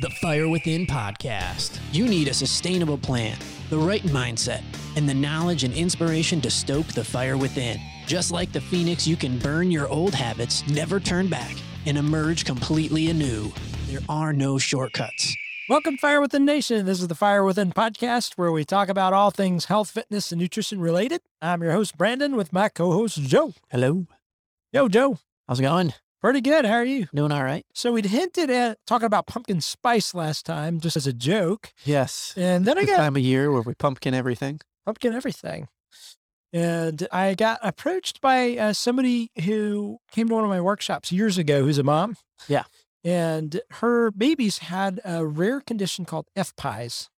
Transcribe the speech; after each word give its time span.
The 0.00 0.10
Fire 0.10 0.48
Within 0.48 0.86
podcast. 0.86 1.80
You 1.90 2.06
need 2.06 2.28
a 2.28 2.34
sustainable 2.34 2.98
plan, 2.98 3.36
the 3.68 3.78
right 3.78 4.02
mindset, 4.02 4.62
and 4.94 5.08
the 5.08 5.14
knowledge 5.14 5.64
and 5.64 5.74
inspiration 5.74 6.40
to 6.42 6.52
stoke 6.52 6.86
the 6.86 7.02
fire 7.02 7.36
within. 7.36 7.80
Just 8.06 8.30
like 8.30 8.52
the 8.52 8.60
phoenix, 8.60 9.08
you 9.08 9.16
can 9.16 9.40
burn 9.40 9.72
your 9.72 9.88
old 9.88 10.14
habits, 10.14 10.64
never 10.68 11.00
turn 11.00 11.26
back, 11.26 11.56
and 11.84 11.98
emerge 11.98 12.44
completely 12.44 13.10
anew. 13.10 13.50
There 13.88 13.98
are 14.08 14.32
no 14.32 14.56
shortcuts. 14.56 15.34
Welcome, 15.68 15.96
Fire 15.96 16.20
Within 16.20 16.44
Nation. 16.44 16.86
This 16.86 17.00
is 17.00 17.08
the 17.08 17.16
Fire 17.16 17.42
Within 17.42 17.72
podcast 17.72 18.34
where 18.36 18.52
we 18.52 18.64
talk 18.64 18.88
about 18.88 19.12
all 19.12 19.32
things 19.32 19.64
health, 19.64 19.90
fitness, 19.90 20.30
and 20.30 20.40
nutrition 20.40 20.80
related. 20.80 21.22
I'm 21.42 21.60
your 21.60 21.72
host, 21.72 21.98
Brandon, 21.98 22.36
with 22.36 22.52
my 22.52 22.68
co 22.68 22.92
host, 22.92 23.20
Joe. 23.22 23.52
Hello. 23.68 24.06
Yo, 24.72 24.86
Joe. 24.86 25.18
How's 25.48 25.58
it 25.58 25.64
going? 25.64 25.92
Pretty 26.20 26.40
good. 26.40 26.64
How 26.64 26.74
are 26.74 26.84
you? 26.84 27.06
Doing 27.14 27.30
all 27.30 27.44
right? 27.44 27.64
So, 27.74 27.92
we'd 27.92 28.06
hinted 28.06 28.50
at 28.50 28.78
talking 28.86 29.06
about 29.06 29.28
pumpkin 29.28 29.60
spice 29.60 30.14
last 30.14 30.44
time, 30.44 30.80
just 30.80 30.96
as 30.96 31.06
a 31.06 31.12
joke. 31.12 31.72
Yes. 31.84 32.34
And 32.36 32.64
then 32.64 32.76
I 32.76 32.84
got 32.84 32.96
time 32.96 33.14
of 33.14 33.22
year 33.22 33.52
where 33.52 33.62
we 33.62 33.74
pumpkin 33.74 34.14
everything. 34.14 34.60
pumpkin 34.84 35.14
everything. 35.14 35.68
And 36.52 37.06
I 37.12 37.34
got 37.34 37.60
approached 37.62 38.20
by 38.20 38.56
uh, 38.56 38.72
somebody 38.72 39.30
who 39.44 39.98
came 40.10 40.28
to 40.28 40.34
one 40.34 40.44
of 40.44 40.50
my 40.50 40.60
workshops 40.60 41.12
years 41.12 41.38
ago 41.38 41.62
who's 41.62 41.78
a 41.78 41.84
mom. 41.84 42.16
Yeah. 42.48 42.64
And 43.04 43.60
her 43.72 44.10
babies 44.10 44.58
had 44.58 45.00
a 45.04 45.24
rare 45.24 45.60
condition 45.60 46.04
called 46.04 46.26
FPIES, 46.36 47.10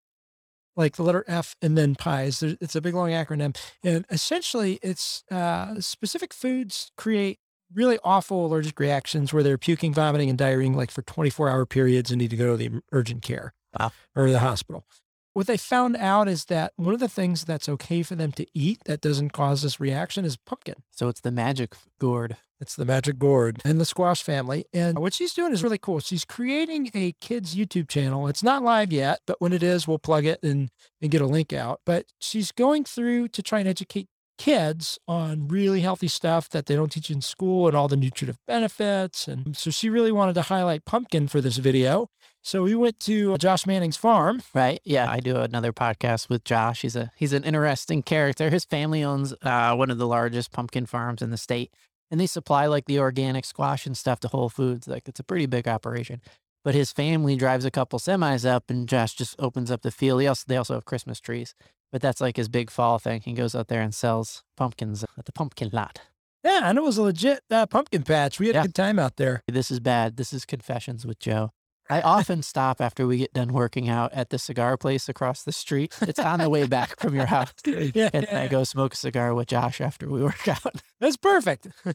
like 0.76 0.96
the 0.96 1.04
letter 1.04 1.24
F 1.26 1.54
and 1.62 1.78
then 1.78 1.94
pies. 1.94 2.42
It's 2.42 2.74
a 2.74 2.80
big 2.80 2.94
long 2.94 3.10
acronym. 3.10 3.56
And 3.82 4.04
essentially, 4.10 4.78
it's 4.82 5.24
uh, 5.30 5.80
specific 5.80 6.34
foods 6.34 6.90
create 6.96 7.38
really 7.74 7.98
awful 8.04 8.46
allergic 8.46 8.78
reactions 8.80 9.32
where 9.32 9.42
they're 9.42 9.58
puking, 9.58 9.92
vomiting, 9.94 10.28
and 10.30 10.38
diarrheaing 10.38 10.74
like 10.74 10.90
for 10.90 11.02
24 11.02 11.48
hour 11.48 11.66
periods 11.66 12.10
and 12.10 12.18
need 12.20 12.30
to 12.30 12.36
go 12.36 12.52
to 12.52 12.56
the 12.56 12.82
urgent 12.92 13.22
care 13.22 13.52
Wow. 13.78 13.92
or 14.16 14.30
the 14.30 14.40
hospital. 14.40 14.84
What 15.32 15.46
they 15.46 15.56
found 15.56 15.96
out 15.96 16.26
is 16.26 16.46
that 16.46 16.72
one 16.74 16.92
of 16.92 16.98
the 16.98 17.08
things 17.08 17.44
that's 17.44 17.68
okay 17.68 18.02
for 18.02 18.16
them 18.16 18.32
to 18.32 18.46
eat 18.52 18.80
that 18.86 19.00
doesn't 19.00 19.30
cause 19.30 19.62
this 19.62 19.78
reaction 19.78 20.24
is 20.24 20.36
pumpkin. 20.36 20.74
So 20.90 21.08
it's 21.08 21.20
the 21.20 21.30
magic 21.30 21.74
gourd. 22.00 22.36
It's 22.60 22.74
the 22.74 22.84
magic 22.84 23.16
gourd 23.18 23.62
and 23.64 23.80
the 23.80 23.84
squash 23.84 24.22
family. 24.24 24.66
And 24.74 24.98
what 24.98 25.14
she's 25.14 25.32
doing 25.32 25.52
is 25.52 25.62
really 25.62 25.78
cool. 25.78 26.00
She's 26.00 26.24
creating 26.24 26.90
a 26.94 27.12
kids 27.20 27.54
YouTube 27.54 27.88
channel. 27.88 28.26
It's 28.26 28.42
not 28.42 28.64
live 28.64 28.92
yet, 28.92 29.20
but 29.24 29.40
when 29.40 29.52
it 29.52 29.62
is, 29.62 29.86
we'll 29.86 30.00
plug 30.00 30.26
it 30.26 30.42
and, 30.42 30.68
and 31.00 31.10
get 31.12 31.22
a 31.22 31.26
link 31.26 31.52
out. 31.52 31.80
But 31.86 32.06
she's 32.18 32.50
going 32.50 32.84
through 32.84 33.28
to 33.28 33.42
try 33.42 33.60
and 33.60 33.68
educate 33.68 34.08
kids 34.40 34.98
on 35.06 35.48
really 35.48 35.82
healthy 35.82 36.08
stuff 36.08 36.48
that 36.48 36.64
they 36.64 36.74
don't 36.74 36.90
teach 36.90 37.10
in 37.10 37.20
school 37.20 37.68
and 37.68 37.76
all 37.76 37.88
the 37.88 37.96
nutritive 37.96 38.38
benefits. 38.46 39.28
And 39.28 39.54
so 39.54 39.70
she 39.70 39.90
really 39.90 40.10
wanted 40.10 40.32
to 40.36 40.42
highlight 40.42 40.86
pumpkin 40.86 41.28
for 41.28 41.42
this 41.42 41.58
video. 41.58 42.08
So 42.42 42.62
we 42.62 42.74
went 42.74 42.98
to 43.00 43.36
Josh 43.36 43.66
Manning's 43.66 43.98
farm. 43.98 44.40
Right. 44.54 44.80
Yeah. 44.82 45.10
I 45.10 45.20
do 45.20 45.36
another 45.36 45.74
podcast 45.74 46.30
with 46.30 46.42
Josh. 46.42 46.80
He's 46.80 46.96
a 46.96 47.10
he's 47.16 47.34
an 47.34 47.44
interesting 47.44 48.02
character. 48.02 48.48
His 48.48 48.64
family 48.64 49.04
owns 49.04 49.34
uh, 49.42 49.74
one 49.76 49.90
of 49.90 49.98
the 49.98 50.06
largest 50.06 50.52
pumpkin 50.52 50.86
farms 50.86 51.20
in 51.20 51.28
the 51.28 51.36
state. 51.36 51.74
And 52.10 52.18
they 52.18 52.26
supply 52.26 52.64
like 52.64 52.86
the 52.86 52.98
organic 52.98 53.44
squash 53.44 53.84
and 53.84 53.94
stuff 53.94 54.20
to 54.20 54.28
Whole 54.28 54.48
Foods. 54.48 54.88
Like 54.88 55.06
it's 55.06 55.20
a 55.20 55.24
pretty 55.24 55.44
big 55.44 55.68
operation. 55.68 56.22
But 56.64 56.74
his 56.74 56.92
family 56.92 57.36
drives 57.36 57.66
a 57.66 57.70
couple 57.70 57.98
semis 57.98 58.48
up 58.48 58.70
and 58.70 58.88
Josh 58.88 59.14
just 59.14 59.36
opens 59.38 59.70
up 59.70 59.82
the 59.82 59.90
field. 59.90 60.22
He 60.22 60.26
also, 60.26 60.44
they 60.46 60.56
also 60.56 60.74
have 60.74 60.86
Christmas 60.86 61.20
trees. 61.20 61.54
But 61.92 62.00
that's 62.02 62.20
like 62.20 62.36
his 62.36 62.48
big 62.48 62.70
fall 62.70 62.98
thing. 62.98 63.20
He 63.22 63.32
goes 63.32 63.54
out 63.54 63.68
there 63.68 63.80
and 63.82 63.94
sells 63.94 64.44
pumpkins 64.56 65.04
at 65.18 65.24
the 65.24 65.32
pumpkin 65.32 65.70
lot. 65.72 66.00
Yeah, 66.44 66.60
and 66.70 66.78
it 66.78 66.82
was 66.82 66.96
a 66.98 67.02
legit 67.02 67.40
uh, 67.50 67.66
pumpkin 67.66 68.02
patch. 68.02 68.38
We 68.38 68.46
had 68.46 68.54
Yeah. 68.54 68.60
a 68.62 68.64
good 68.66 68.74
time 68.74 68.98
out 68.98 69.16
there. 69.16 69.42
This 69.48 69.70
is 69.70 69.80
bad. 69.80 70.16
This 70.16 70.32
is 70.32 70.44
Confessions 70.44 71.04
with 71.04 71.18
Joe. 71.18 71.50
I 71.90 72.00
often 72.02 72.42
stop 72.42 72.80
after 72.80 73.04
we 73.04 73.18
get 73.18 73.32
done 73.32 73.52
working 73.52 73.88
out 73.88 74.12
at 74.12 74.30
the 74.30 74.38
cigar 74.38 74.76
place 74.76 75.08
across 75.08 75.42
the 75.42 75.50
street. 75.50 75.98
It's 76.02 76.20
on 76.20 76.38
the 76.38 76.48
way 76.48 76.64
back 76.68 76.98
from 77.00 77.16
your 77.16 77.26
house. 77.26 77.52
Yeah, 77.66 78.10
And 78.12 78.26
I 78.28 78.46
go 78.46 78.62
smoke 78.62 78.94
a 78.94 78.96
cigar 78.96 79.34
with 79.34 79.48
Josh 79.48 79.80
after 79.80 80.08
we 80.08 80.22
work 80.22 80.46
out. 80.48 80.82
That's 81.00 81.16
perfect. 81.16 81.66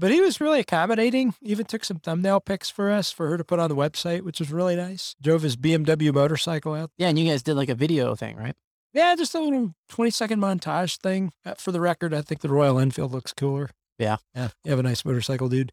but 0.00 0.10
he 0.10 0.20
was 0.20 0.40
really 0.40 0.60
accommodating. 0.60 1.34
Even 1.42 1.66
took 1.66 1.84
some 1.84 1.98
thumbnail 1.98 2.40
pics 2.40 2.70
for 2.70 2.90
us 2.90 3.12
for 3.12 3.28
her 3.28 3.36
to 3.36 3.44
put 3.44 3.58
on 3.60 3.68
the 3.68 3.76
website, 3.76 4.22
which 4.22 4.40
was 4.40 4.50
really 4.50 4.74
nice. 4.76 5.14
Drove 5.20 5.42
his 5.42 5.56
BMW 5.56 6.12
motorcycle 6.12 6.74
out. 6.74 6.90
Yeah, 6.96 7.08
and 7.08 7.18
you 7.18 7.28
guys 7.30 7.42
did 7.42 7.54
like 7.54 7.68
a 7.68 7.74
video 7.74 8.14
thing, 8.14 8.36
right? 8.36 8.56
Yeah, 8.92 9.14
just 9.14 9.34
a 9.34 9.40
little 9.40 9.74
20 9.88 10.10
second 10.10 10.40
montage 10.40 10.98
thing. 10.98 11.32
Uh, 11.44 11.54
For 11.54 11.70
the 11.70 11.80
record, 11.80 12.12
I 12.12 12.22
think 12.22 12.40
the 12.40 12.48
Royal 12.48 12.78
Enfield 12.78 13.12
looks 13.12 13.32
cooler. 13.32 13.70
Yeah. 13.98 14.16
Yeah. 14.34 14.48
You 14.64 14.70
have 14.70 14.80
a 14.80 14.82
nice 14.82 15.04
motorcycle, 15.04 15.48
dude. 15.48 15.70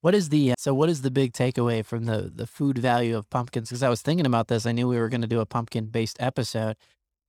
What 0.00 0.14
is 0.14 0.28
the 0.28 0.54
so 0.58 0.72
what 0.74 0.88
is 0.88 1.02
the 1.02 1.10
big 1.10 1.32
takeaway 1.32 1.84
from 1.84 2.04
the 2.04 2.30
the 2.34 2.46
food 2.46 2.78
value 2.78 3.16
of 3.16 3.28
pumpkins? 3.30 3.68
Because 3.68 3.82
I 3.82 3.88
was 3.88 4.02
thinking 4.02 4.26
about 4.26 4.48
this. 4.48 4.64
I 4.66 4.72
knew 4.72 4.86
we 4.88 4.98
were 4.98 5.08
going 5.08 5.20
to 5.22 5.26
do 5.26 5.40
a 5.40 5.46
pumpkin 5.46 5.86
based 5.86 6.16
episode, 6.20 6.76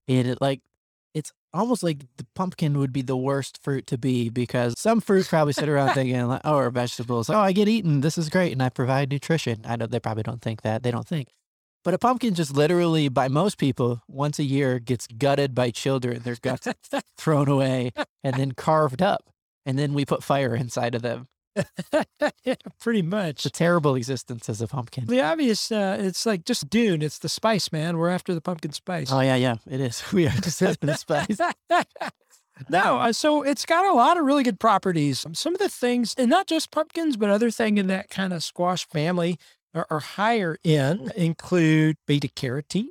and 0.08 0.28
it 0.28 0.40
like 0.42 0.62
almost 1.58 1.84
like 1.84 2.06
the 2.18 2.26
pumpkin 2.36 2.78
would 2.80 2.94
be 2.94 3.02
the 3.02 3.18
worst 3.18 3.62
fruit 3.64 3.88
to 3.88 3.98
be 3.98 4.30
because 4.30 4.74
some 4.78 5.02
fruit 5.02 5.28
probably 5.28 5.54
sit 5.54 5.70
around 5.70 5.94
thinking 5.94 6.28
like, 6.28 6.42
oh, 6.44 6.56
or 6.56 6.70
vegetables, 6.70 7.30
oh, 7.30 7.40
I 7.40 7.52
get 7.52 7.68
eaten, 7.68 8.02
this 8.02 8.18
is 8.18 8.30
great, 8.30 8.52
and 8.52 8.62
I 8.62 8.70
provide 8.70 9.10
nutrition. 9.12 9.62
I 9.66 9.76
know 9.76 9.88
they 9.88 10.00
probably 10.00 10.24
don't 10.24 10.42
think 10.42 10.62
that. 10.62 10.84
They 10.84 10.92
don't 10.92 11.08
think. 11.08 11.30
But 11.84 11.94
a 11.94 11.98
pumpkin 11.98 12.34
just 12.34 12.54
literally, 12.54 13.08
by 13.08 13.28
most 13.30 13.58
people, 13.58 14.02
once 14.08 14.40
a 14.40 14.44
year 14.44 14.80
gets 14.80 15.08
gutted 15.08 15.56
by 15.56 15.72
children, 15.72 16.22
their 16.24 16.36
guts 16.36 16.68
thrown 17.18 17.48
away 17.48 17.92
and 18.24 18.36
then 18.36 18.52
carved 18.52 19.02
up. 19.02 19.30
And 19.66 19.80
then 19.80 19.94
we 19.94 20.06
put 20.06 20.24
fire 20.24 20.56
inside 20.56 20.96
of 20.96 21.02
them. 21.02 21.28
Yeah, 22.44 22.56
pretty 22.80 23.02
much. 23.02 23.46
a 23.46 23.50
terrible 23.50 23.96
existence 23.96 24.50
as 24.50 24.62
a 24.62 24.68
pumpkin. 24.68 25.06
The 25.08 25.22
obvious, 25.22 25.72
uh, 25.72 25.98
it's 26.00 26.26
like 26.26 26.46
just 26.46 26.70
Dune. 26.70 27.02
It's 27.02 27.20
the 27.20 27.30
spice, 27.30 27.72
man. 27.72 27.98
We're 27.98 28.10
after 28.10 28.34
the 28.34 28.42
pumpkin 28.42 28.72
spice. 28.72 29.12
Oh 29.12 29.20
yeah, 29.20 29.36
yeah, 29.36 29.56
it 29.70 29.82
is. 29.82 30.04
We 30.14 30.28
are 30.28 30.32
just 30.32 30.60
having 30.60 30.78
the 30.82 30.96
spice. 30.96 31.40
no, 32.70 32.98
uh, 32.98 33.14
so 33.14 33.44
it's 33.44 33.66
got 33.66 33.86
a 33.86 33.94
lot 33.94 34.18
of 34.18 34.26
really 34.26 34.44
good 34.44 34.60
properties. 34.60 35.26
Some 35.34 35.54
of 35.54 35.60
the 35.60 35.70
things, 35.70 36.16
and 36.18 36.30
not 36.30 36.48
just 36.48 36.72
pumpkins, 36.72 37.18
but 37.18 37.30
other 37.30 37.52
things 37.52 37.80
in 37.80 37.88
that 37.88 38.10
kind 38.10 38.34
of 38.34 38.44
squash 38.44 38.88
family 38.88 39.38
are, 39.74 39.86
are 39.90 40.00
higher 40.00 40.58
in 40.64 41.12
include 41.16 41.98
beta 42.08 42.28
carotene, 42.28 42.88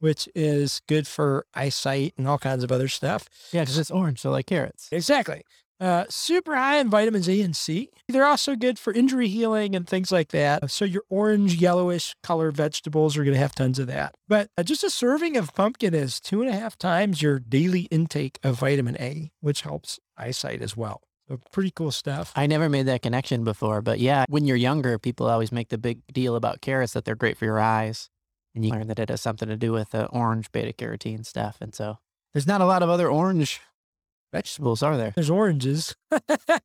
which 0.00 0.28
is 0.34 0.80
good 0.88 1.06
for 1.06 1.46
eyesight 1.54 2.14
and 2.18 2.26
all 2.26 2.38
kinds 2.38 2.64
of 2.64 2.72
other 2.72 2.88
stuff. 2.88 3.28
Yeah, 3.52 3.62
because 3.62 3.78
it's 3.78 3.90
orange, 3.90 4.20
so 4.20 4.30
like 4.30 4.46
carrots. 4.46 4.88
Exactly. 4.90 5.42
Uh, 5.80 6.04
super 6.08 6.54
high 6.54 6.78
in 6.78 6.88
vitamins 6.88 7.28
A 7.28 7.40
and 7.40 7.56
C. 7.56 7.90
They're 8.08 8.24
also 8.24 8.54
good 8.54 8.78
for 8.78 8.92
injury 8.92 9.28
healing 9.28 9.74
and 9.74 9.86
things 9.86 10.12
like 10.12 10.28
that. 10.28 10.70
So 10.70 10.84
your 10.84 11.02
orange, 11.08 11.56
yellowish 11.56 12.14
color 12.22 12.50
vegetables 12.50 13.16
are 13.16 13.24
going 13.24 13.34
to 13.34 13.40
have 13.40 13.54
tons 13.54 13.78
of 13.78 13.86
that. 13.88 14.14
But 14.28 14.48
uh, 14.56 14.62
just 14.62 14.84
a 14.84 14.90
serving 14.90 15.36
of 15.36 15.54
pumpkin 15.54 15.92
is 15.92 16.20
two 16.20 16.42
and 16.42 16.50
a 16.50 16.54
half 16.54 16.78
times 16.78 17.22
your 17.22 17.38
daily 17.38 17.82
intake 17.90 18.38
of 18.42 18.60
vitamin 18.60 18.96
A, 19.00 19.30
which 19.40 19.62
helps 19.62 19.98
eyesight 20.16 20.62
as 20.62 20.76
well. 20.76 21.02
So 21.28 21.40
pretty 21.52 21.72
cool 21.74 21.90
stuff. 21.90 22.32
I 22.36 22.46
never 22.46 22.68
made 22.68 22.86
that 22.86 23.02
connection 23.02 23.44
before, 23.44 23.80
but 23.80 23.98
yeah, 23.98 24.26
when 24.28 24.44
you're 24.44 24.56
younger, 24.56 24.98
people 24.98 25.26
always 25.26 25.50
make 25.50 25.70
the 25.70 25.78
big 25.78 26.06
deal 26.12 26.36
about 26.36 26.60
carrots 26.60 26.92
that 26.92 27.04
they're 27.06 27.14
great 27.14 27.38
for 27.38 27.46
your 27.46 27.60
eyes, 27.60 28.10
and 28.54 28.64
you 28.64 28.70
learn 28.70 28.88
that 28.88 28.98
it 28.98 29.08
has 29.08 29.22
something 29.22 29.48
to 29.48 29.56
do 29.56 29.72
with 29.72 29.90
the 29.90 30.06
orange 30.08 30.52
beta 30.52 30.72
carotene 30.72 31.24
stuff. 31.24 31.56
And 31.62 31.74
so 31.74 31.98
there's 32.34 32.46
not 32.46 32.60
a 32.60 32.66
lot 32.66 32.82
of 32.82 32.90
other 32.90 33.08
orange 33.08 33.60
vegetables, 34.34 34.82
are 34.82 34.96
there? 34.96 35.12
There's 35.14 35.30
oranges. 35.30 35.94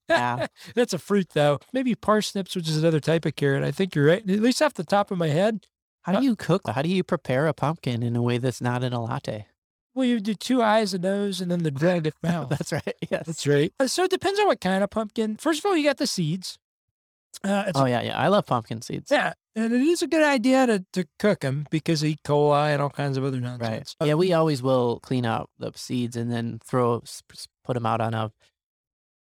Yeah. 0.09 0.47
That's 0.75 0.93
a 0.93 0.97
fruit 0.99 1.27
though. 1.33 1.59
Maybe 1.71 1.95
parsnips, 1.95 2.55
which 2.55 2.67
is 2.67 2.77
another 2.77 2.99
type 2.99 3.25
of 3.25 3.35
carrot. 3.35 3.63
I 3.63 3.71
think 3.71 3.95
you're 3.95 4.07
right. 4.07 4.21
At 4.29 4.39
least 4.41 4.61
off 4.61 4.73
the 4.73 4.83
top 4.83 5.11
of 5.11 5.17
my 5.17 5.27
head. 5.29 5.67
How 6.03 6.19
do 6.19 6.25
you 6.25 6.35
cook? 6.35 6.63
How 6.67 6.81
do 6.81 6.89
you 6.89 7.03
prepare 7.03 7.45
a 7.47 7.53
pumpkin 7.53 8.01
in 8.03 8.15
a 8.15 8.21
way 8.21 8.37
that's 8.39 8.61
not 8.61 8.83
in 8.83 8.93
a 8.93 9.01
latte? 9.03 9.45
Well, 9.93 10.05
you 10.07 10.19
do 10.19 10.33
two 10.33 10.61
eyes, 10.63 10.93
a 10.93 10.97
nose, 10.99 11.41
and 11.41 11.51
then 11.51 11.63
the 11.63 11.71
dragged 11.71 12.13
mouth. 12.23 12.49
That's 12.57 12.71
right. 12.71 12.95
Yes. 13.09 13.25
That's 13.25 13.45
right. 13.47 13.73
Uh, 13.79 13.87
So 13.87 14.03
it 14.03 14.11
depends 14.11 14.39
on 14.39 14.45
what 14.47 14.61
kind 14.61 14.83
of 14.83 14.89
pumpkin. 14.91 15.35
First 15.37 15.59
of 15.59 15.65
all, 15.65 15.75
you 15.75 15.83
got 15.83 15.97
the 15.97 16.07
seeds. 16.07 16.57
Uh, 17.43 17.65
it's, 17.67 17.77
Oh 17.77 17.85
yeah, 17.85 18.01
yeah. 18.01 18.17
I 18.17 18.27
love 18.27 18.45
pumpkin 18.45 18.81
seeds. 18.81 19.11
yeah, 19.11 19.33
and 19.55 19.73
it 19.73 19.81
is 19.81 20.01
a 20.01 20.07
good 20.07 20.23
idea 20.23 20.65
to, 20.67 20.85
to 20.93 21.05
cook 21.19 21.41
them 21.41 21.65
because 21.69 22.01
of 22.03 22.09
E. 22.09 22.17
coli 22.25 22.69
and 22.73 22.81
all 22.81 22.89
kinds 22.89 23.17
of 23.17 23.23
other 23.25 23.39
nonsense. 23.41 23.95
Right. 23.99 24.07
Yeah, 24.07 24.13
we 24.13 24.31
always 24.31 24.61
will 24.63 24.99
clean 25.01 25.25
out 25.25 25.49
the 25.59 25.71
seeds 25.75 26.15
and 26.15 26.31
then 26.31 26.59
throw 26.65 27.01
put 27.69 27.75
them 27.75 27.85
out 27.85 28.01
on 28.01 28.15
a 28.15 28.31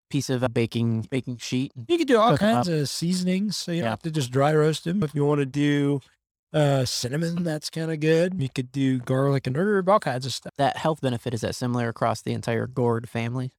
piece 0.10 0.30
of 0.30 0.42
a 0.42 0.48
baking 0.48 1.02
baking 1.12 1.36
sheet. 1.36 1.74
You 1.90 1.98
could 1.98 2.08
do 2.08 2.18
all 2.18 2.38
kinds 2.38 2.70
of 2.70 2.88
seasonings. 2.88 3.58
So 3.58 3.74
you 3.74 3.82
don't 3.82 3.90
have 3.90 4.02
to 4.04 4.12
just 4.12 4.32
dry 4.32 4.56
roast 4.56 4.86
them. 4.86 5.04
If 5.04 5.14
you 5.14 5.26
want 5.26 5.40
to 5.40 5.46
do 5.46 6.00
uh, 6.54 6.86
cinnamon, 6.86 7.44
that's 7.44 7.70
kind 7.70 7.92
of 7.92 8.00
good. 8.00 8.42
You 8.42 8.48
could 8.48 8.72
do 8.72 9.00
garlic 9.00 9.48
and 9.48 9.58
herb, 9.58 9.90
all 9.90 10.00
kinds 10.00 10.26
of 10.26 10.32
stuff. 10.32 10.54
That 10.58 10.78
health 10.78 11.02
benefit 11.02 11.34
is 11.34 11.42
that 11.42 11.56
similar 11.56 11.90
across 11.90 12.22
the 12.22 12.32
entire 12.32 12.68
gourd 12.68 13.10
family. 13.10 13.52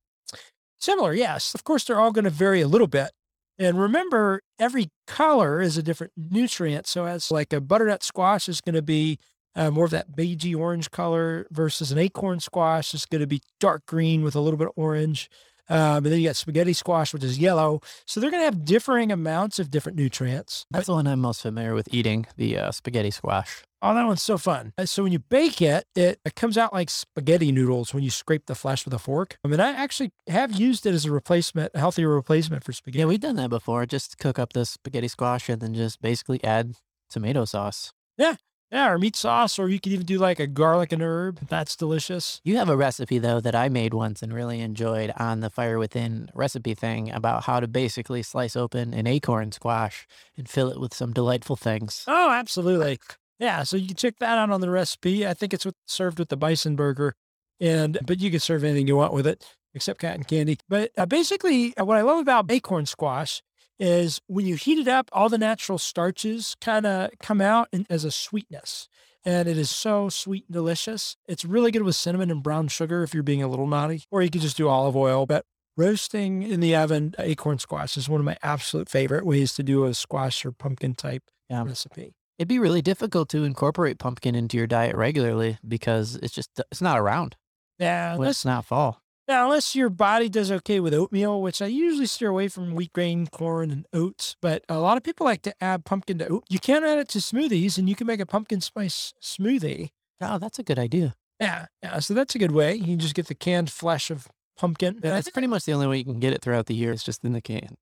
Similar, 0.81 1.13
yes. 1.13 1.55
Of 1.55 1.65
course, 1.65 1.85
they're 1.85 2.01
all 2.01 2.13
going 2.13 2.25
to 2.25 2.31
vary 2.31 2.63
a 2.63 2.69
little 2.69 2.87
bit. 2.87 3.11
And 3.59 3.79
remember, 3.79 4.41
every 4.59 4.89
color 5.07 5.61
is 5.61 5.77
a 5.77 5.83
different 5.83 6.15
nutrient. 6.17 6.87
So, 6.87 7.05
as 7.05 7.31
like 7.31 7.53
a 7.53 7.61
butternut 7.61 8.03
squash 8.03 8.49
is 8.49 8.63
going 8.63 8.77
to 8.77 8.83
be 8.83 9.19
uh, 9.59 9.71
more 9.71 9.85
of 9.85 9.91
that 9.91 10.13
beigey 10.13 10.57
orange 10.57 10.91
color 10.91 11.47
versus 11.51 11.93
an 11.93 11.99
acorn 11.99 12.41
squash 12.41 12.95
is 12.95 13.05
going 13.05 13.21
to 13.21 13.27
be 13.27 13.43
dark 13.61 13.85
green 13.87 14.23
with 14.23 14.35
a 14.37 14.41
little 14.41 14.59
bit 14.59 14.69
of 14.69 14.73
orange. 14.77 15.29
Um, 15.71 15.97
and 15.97 16.07
then 16.07 16.21
you 16.21 16.29
got 16.29 16.37
spaghetti 16.37 16.73
squash, 16.73 17.13
which 17.13 17.23
is 17.23 17.39
yellow. 17.39 17.83
So 18.07 18.21
they're 18.21 18.31
going 18.31 18.41
to 18.41 18.47
have 18.47 18.65
differing 18.65 19.13
amounts 19.13 19.59
of 19.59 19.71
different 19.71 19.99
nutrients. 19.99 20.65
That's 20.71 20.87
the 20.87 20.95
one 20.95 21.07
I'm 21.07 21.21
most 21.21 21.43
familiar 21.43 21.75
with 21.75 21.93
eating, 21.93 22.27
the 22.39 22.57
uh, 22.57 22.71
spaghetti 22.71 23.11
squash. 23.11 23.65
Oh, 23.83 23.95
that 23.95 24.07
one's 24.07 24.23
so 24.23 24.39
fun. 24.39 24.73
Uh, 24.79 24.87
So 24.87 25.03
when 25.03 25.13
you 25.13 25.19
bake 25.19 25.61
it, 25.61 25.85
it, 25.95 26.21
it 26.25 26.35
comes 26.35 26.57
out 26.57 26.73
like 26.73 26.89
spaghetti 26.89 27.53
noodles 27.53 27.93
when 27.93 28.03
you 28.03 28.11
scrape 28.11 28.47
the 28.47 28.55
flesh 28.55 28.87
with 28.87 28.95
a 28.95 28.99
fork. 28.99 29.37
I 29.45 29.49
mean, 29.49 29.61
I 29.61 29.71
actually 29.73 30.11
have 30.27 30.53
used 30.53 30.87
it 30.87 30.95
as 30.95 31.05
a 31.05 31.13
replacement, 31.13 31.73
a 31.75 31.79
healthier 31.79 32.09
replacement 32.09 32.65
for 32.65 32.73
spaghetti. 32.73 33.01
Yeah, 33.01 33.05
we've 33.07 33.21
done 33.21 33.37
that 33.37 33.51
before. 33.51 33.85
Just 33.85 34.19
cook 34.19 34.39
up 34.39 34.55
the 34.55 34.65
spaghetti 34.65 35.09
squash 35.09 35.51
and 35.51 35.61
then 35.61 35.75
just 35.75 36.01
basically 36.01 36.43
add 36.43 36.77
tomato 37.11 37.45
sauce. 37.45 37.93
Yeah, 38.17 38.37
or 38.73 38.99
meat 38.99 39.17
sauce, 39.17 39.59
or 39.59 39.69
you 39.69 39.81
could 39.81 39.93
even 39.93 40.07
do 40.07 40.19
like 40.19 40.41
a 40.41 40.47
garlic 40.47 40.93
and 40.93 41.03
herb. 41.03 41.41
That's 41.49 41.77
delicious. 41.77 42.41
You 42.45 42.57
have 42.57 42.69
a 42.69 42.77
recipe 42.77 43.19
though 43.19 43.41
that 43.41 43.55
I 43.55 43.69
made 43.69 43.95
once 43.95 44.23
and 44.23 44.33
really 44.33 44.61
enjoyed 44.61 45.13
on 45.17 45.41
the 45.41 45.51
Fire 45.51 45.79
Within 45.79 46.31
recipe 46.35 46.75
thing 46.75 47.11
about 47.11 47.45
how 47.45 47.61
to 47.61 47.69
basically 47.69 48.23
slice 48.23 48.57
open 48.57 48.95
an 48.95 49.07
acorn 49.07 49.53
squash 49.53 50.07
and 50.37 50.49
fill 50.49 50.71
it 50.71 50.81
with 50.81 50.95
some 50.95 51.13
delightful 51.13 51.57
things. 51.57 52.05
Oh, 52.07 52.31
absolutely. 52.31 52.99
Yeah, 53.39 53.63
so 53.63 53.77
you 53.77 53.87
can 53.87 53.97
check 53.97 54.19
that 54.19 54.37
out 54.37 54.51
on 54.51 54.61
the 54.61 54.71
recipe. 54.71 55.27
I 55.27 55.35
think 55.35 55.55
it's 55.55 55.65
what, 55.65 55.75
served 55.87 56.19
with 56.19 56.29
the 56.29 56.37
bison 56.37 56.75
burger, 56.75 57.15
and 57.61 57.99
but 58.05 58.21
you 58.21 58.31
can 58.31 58.41
serve 58.41 58.65
anything 58.65 58.89
you 58.89 58.97
want 58.97 59.13
with 59.13 59.27
it 59.27 59.55
except 59.75 60.01
cotton 60.01 60.25
candy. 60.25 60.59
But 60.69 60.91
uh, 60.97 61.07
basically, 61.07 61.77
uh, 61.77 61.85
what 61.85 61.97
I 61.97 62.03
love 62.03 62.19
about 62.19 62.51
acorn 62.51 62.87
squash 62.87 63.43
is 63.79 64.21
when 64.27 64.47
you 64.47 64.57
heat 64.57 64.79
it 64.79 64.89
up, 64.89 65.09
all 65.13 65.29
the 65.29 65.39
natural 65.39 65.79
starches 65.79 66.57
kind 66.61 66.87
of 66.87 67.11
come 67.21 67.41
out 67.41 67.69
in, 67.73 67.87
as 67.89 68.05
a 68.05 68.11
sweetness, 68.11 68.89
and 69.25 69.49
it 69.49 69.57
is 69.59 69.71
so 69.71 70.09
sweet 70.09 70.45
and 70.47 70.55
delicious. 70.55 71.17
It's 71.27 71.45
really 71.45 71.71
good 71.71 71.83
with 71.83 71.97
cinnamon 71.97 72.31
and 72.31 72.43
brown 72.43 72.69
sugar 72.69 73.03
if 73.03 73.15
you're 73.15 73.23
being 73.23 73.43
a 73.43 73.49
little 73.49 73.67
naughty, 73.67 74.05
or 74.11 74.23
you 74.23 74.31
could 74.31 74.41
just 74.43 74.57
do 74.57 74.69
olive 74.69 74.97
oil. 74.97 75.27
But 75.27 75.45
roasting 75.77 76.43
in 76.43 76.61
the 76.61 76.75
oven 76.75 77.15
acorn 77.19 77.59
squash 77.59 77.97
is 77.97 78.09
one 78.09 78.21
of 78.21 78.25
my 78.25 78.37
absolute 78.43 78.89
favorite 78.89 79.25
ways 79.25 79.55
to 79.55 79.63
do 79.63 79.85
a 79.85 79.95
squash 79.95 80.45
or 80.45 80.53
pumpkin 80.53 80.95
type 80.95 81.23
Yeah. 81.49 81.63
recipe. 81.65 82.15
It'd 82.39 82.49
be 82.49 82.59
really 82.59 82.83
difficult 82.83 83.29
to 83.31 83.45
incorporate 83.45 83.99
pumpkin 83.99 84.35
into 84.35 84.57
your 84.57 84.67
diet 84.67 84.95
regularly 84.97 85.59
because 85.67 86.17
it's 86.17 86.35
just 86.35 86.51
it's 86.71 86.81
not 86.81 86.99
around 86.99 87.37
Yeah, 87.79 88.17
it's 88.23 88.45
not 88.45 88.65
fall. 88.65 89.03
Now, 89.29 89.45
unless 89.45 89.77
your 89.77 89.91
body 89.91 90.29
does 90.29 90.51
okay 90.51 90.81
with 90.81 90.95
oatmeal, 90.95 91.41
which 91.43 91.61
I 91.61 91.67
usually 91.67 92.07
steer 92.07 92.31
away 92.31 92.49
from 92.49 92.75
wheat 92.75 92.93
grain, 92.93 93.27
corn, 93.27 93.71
and 93.71 93.87
oats. 93.93 94.37
But 94.41 94.65
a 94.69 94.79
lot 94.79 94.97
of 94.97 95.03
people 95.03 95.27
like 95.27 95.43
to 95.43 95.55
add 95.63 95.85
pumpkin 95.85 96.19
to 96.19 96.29
oat. 96.29 96.45
You 96.49 96.59
can 96.59 96.83
add 96.85 96.99
it 96.99 97.09
to 97.11 97.19
smoothies, 97.19 97.79
and 97.79 97.89
you 97.89 97.95
can 97.95 98.07
make 98.07 98.21
a 98.21 98.27
pumpkin 98.27 98.61
spice 98.61 99.13
smoothie. 99.23 99.91
Oh, 100.21 100.39
that's 100.39 100.59
a 100.59 100.63
good 100.63 100.79
idea. 100.79 101.15
Yeah, 101.41 101.67
yeah. 101.83 101.99
So 102.01 102.15
that's 102.15 102.35
a 102.35 102.39
good 102.39 102.53
way. 102.53 102.75
You 102.75 102.85
can 102.87 102.99
just 102.99 103.15
get 103.15 103.27
the 103.29 103.35
canned 103.35 103.71
flesh 103.71 104.11
of 104.11 104.27
pumpkin. 104.57 104.99
That's 105.01 105.27
think- 105.27 105.35
pretty 105.35 105.47
much 105.47 105.65
the 105.65 105.73
only 105.73 105.87
way 105.87 105.99
you 105.99 106.05
can 106.05 106.19
get 106.19 106.33
it 106.33 106.43
throughout 106.43 106.67
the 106.67 106.75
year. 106.75 106.91
It's 106.93 107.05
just 107.05 107.25
in 107.25 107.33
the 107.35 107.41
can. 107.41 107.77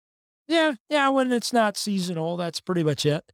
yeah, 0.48 0.74
yeah. 0.90 1.08
When 1.08 1.32
it's 1.32 1.52
not 1.52 1.76
seasonal, 1.76 2.36
that's 2.36 2.60
pretty 2.60 2.82
much 2.82 3.06
it. 3.06 3.32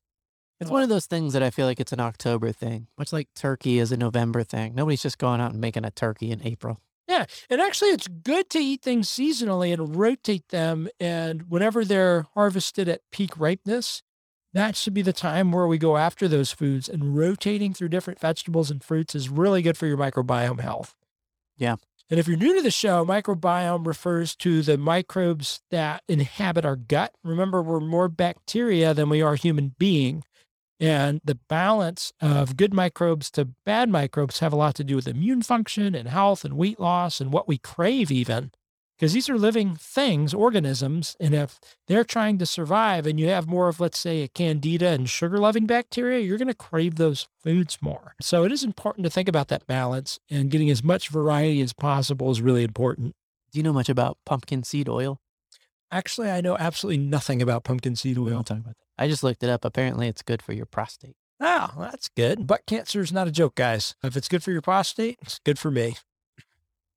It's 0.61 0.71
one 0.71 0.85
of 0.85 0.89
those 0.89 1.07
things 1.07 1.33
that 1.33 1.43
I 1.43 1.51
feel 1.51 1.67
like 1.67 1.81
it's 1.81 1.93
an 1.93 1.99
October 1.99 2.53
thing, 2.53 2.87
much 2.97 3.13
like 3.13 3.27
turkey 3.35 3.81
is 3.81 3.91
a 3.91 3.97
November 3.97 4.45
thing. 4.45 4.77
Nobody's 4.77 5.03
just 5.03 5.19
going 5.19 5.41
out 5.41 5.51
and 5.51 5.61
making 5.61 5.85
a 5.85 5.91
turkey 5.91 6.31
in 6.31 6.41
April. 6.47 6.79
Yeah, 7.13 7.27
and 7.51 7.61
actually, 7.61 7.91
it's 7.91 8.09
good 8.09 8.49
to 8.51 8.59
eat 8.59 8.81
things 8.81 9.07
seasonally 9.07 9.71
and 9.71 9.95
rotate 9.95 10.49
them. 10.49 10.89
And 10.99 11.43
whenever 11.51 11.85
they're 11.85 12.27
harvested 12.33 12.89
at 12.89 13.03
peak 13.11 13.39
ripeness, 13.39 14.03
that 14.55 14.77
should 14.77 14.95
be 14.95 15.03
the 15.03 15.13
time 15.13 15.53
where 15.53 15.67
we 15.67 15.77
go 15.77 15.99
after 15.99 16.27
those 16.27 16.53
foods. 16.53 16.89
And 16.89 17.15
rotating 17.15 17.75
through 17.75 17.91
different 17.91 18.19
vegetables 18.19 18.71
and 18.71 18.83
fruits 18.83 19.15
is 19.15 19.29
really 19.29 19.61
good 19.61 19.77
for 19.77 19.87
your 19.87 19.99
microbiome 19.99 20.61
health. 20.61 20.95
Yeah. 21.59 21.77
And 22.09 22.19
if 22.19 22.27
you're 22.27 22.39
new 22.39 22.57
to 22.57 22.63
the 22.63 22.71
show, 22.71 23.05
microbiome 23.05 23.87
refers 23.87 24.35
to 24.37 24.63
the 24.63 24.79
microbes 24.79 25.61
that 25.71 26.05
inhabit 26.09 26.65
our 26.65 26.77
gut. 26.77 27.13
Remember, 27.23 27.63
we're 27.63 27.81
more 27.81 28.09
bacteria 28.09 28.95
than 28.95 29.11
we 29.11 29.21
are 29.21 29.35
human 29.35 29.75
being. 29.79 30.25
And 30.81 31.21
the 31.25 31.37
balance 31.49 32.13
of 32.21 32.57
good 32.57 32.75
microbes 32.75 33.31
to 33.33 33.45
bad 33.65 33.89
microbes 33.89 34.41
have 34.41 34.53
a 34.53 34.57
lot 34.57 34.75
to 34.77 34.85
do 34.85 34.97
with 34.97 35.07
immune 35.07 35.43
function 35.43 35.95
and 35.95 36.09
health 36.09 36.45
and 36.45 36.57
weight 36.57 36.81
loss 36.81 37.21
and 37.21 37.33
what 37.33 37.47
we 37.47 37.59
crave, 37.59 38.11
even. 38.11 38.51
Because 38.99 39.13
these 39.13 39.29
are 39.29 39.39
living 39.39 39.75
things, 39.75 40.33
organisms. 40.33 41.17
And 41.19 41.35
if 41.35 41.59
they're 41.89 42.05
trying 42.05 42.39
to 42.39 42.47
survive 42.47 43.07
and 43.07 43.19
you 43.19 43.29
have 43.29 43.49
more 43.49 43.69
of, 43.69 43.81
let's 43.81 43.99
say, 43.99 44.23
a 44.23 44.29
candida 44.29 44.89
and 44.89 45.09
sugar 45.09 45.39
loving 45.39 45.67
bacteria, 45.67 46.21
you're 46.21 46.39
going 46.39 46.49
to 46.49 46.55
crave 46.55 46.97
those 46.97 47.27
foods 47.43 47.79
more. 47.81 48.15
So 48.21 48.45
it 48.45 48.53
is 48.53 48.63
important 48.63 49.05
to 49.05 49.11
think 49.11 49.29
about 49.29 49.49
that 49.49 49.67
balance 49.67 50.21
and 50.31 50.51
getting 50.51 50.71
as 50.71 50.85
much 50.85 51.09
variety 51.09 51.61
as 51.63 51.73
possible 51.73 52.31
is 52.31 52.41
really 52.41 52.63
important. 52.65 53.15
Do 53.51 53.59
you 53.59 53.63
know 53.63 53.73
much 53.73 53.89
about 53.89 54.19
pumpkin 54.25 54.63
seed 54.63 54.89
oil? 54.89 55.19
Actually, 55.93 56.31
I 56.31 56.41
know 56.41 56.57
absolutely 56.57 57.05
nothing 57.05 57.43
about 57.43 57.65
pumpkin 57.65 57.95
seed 57.95 58.17
We 58.19 58.31
oil. 58.31 58.37
won't 58.37 58.47
talk 58.47 58.59
about 58.59 58.77
that. 58.79 59.03
I 59.03 59.09
just 59.09 59.23
looked 59.23 59.43
it 59.43 59.51
up. 59.51 59.65
Apparently, 59.65 60.09
it's 60.09 60.23
good 60.23 60.41
for 60.43 60.55
your 60.55 60.67
prostate. 60.67 61.17
Oh, 61.39 61.69
that's 61.79 62.09
good. 62.09 62.47
Butt 62.47 62.63
cancer 62.67 63.01
is 63.01 63.13
not 63.13 63.29
a 63.29 63.33
joke, 63.33 63.55
guys. 63.57 63.95
If 64.03 64.17
it's 64.17 64.29
good 64.29 64.43
for 64.43 64.53
your 64.53 64.63
prostate, 64.63 65.19
it's 65.23 65.39
good 65.41 65.59
for 65.59 65.71
me. 65.71 65.97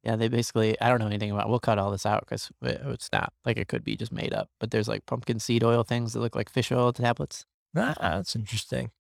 Yeah, 0.04 0.16
they 0.16 0.28
basically, 0.28 0.80
I 0.80 0.90
don't 0.90 1.00
know 1.00 1.08
anything 1.08 1.32
about 1.32 1.50
We'll 1.50 1.60
cut 1.60 1.80
all 1.80 1.90
this 1.92 2.06
out 2.06 2.22
because 2.22 2.52
uh, 2.64 2.92
it's 2.92 3.10
not 3.12 3.34
like 3.44 3.58
it 3.58 3.68
could 3.68 3.84
be 3.84 3.96
just 3.98 4.12
made 4.12 4.34
up. 4.34 4.50
But 4.60 4.70
there's 4.72 4.88
like 4.88 5.06
pumpkin 5.08 5.40
seed 5.40 5.64
oil 5.64 5.84
things 5.84 6.14
that 6.14 6.20
look 6.20 6.36
like 6.36 6.50
fish 6.50 6.72
oil 6.72 6.94
tablets. 6.94 7.46
Ah, 7.76 7.96
that's 8.00 8.36
interesting. 8.36 8.92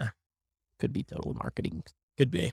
Ah. 0.00 0.12
Could 0.78 0.92
be 0.92 1.02
total 1.02 1.34
marketing. 1.34 1.82
Could 2.16 2.30
be. 2.30 2.52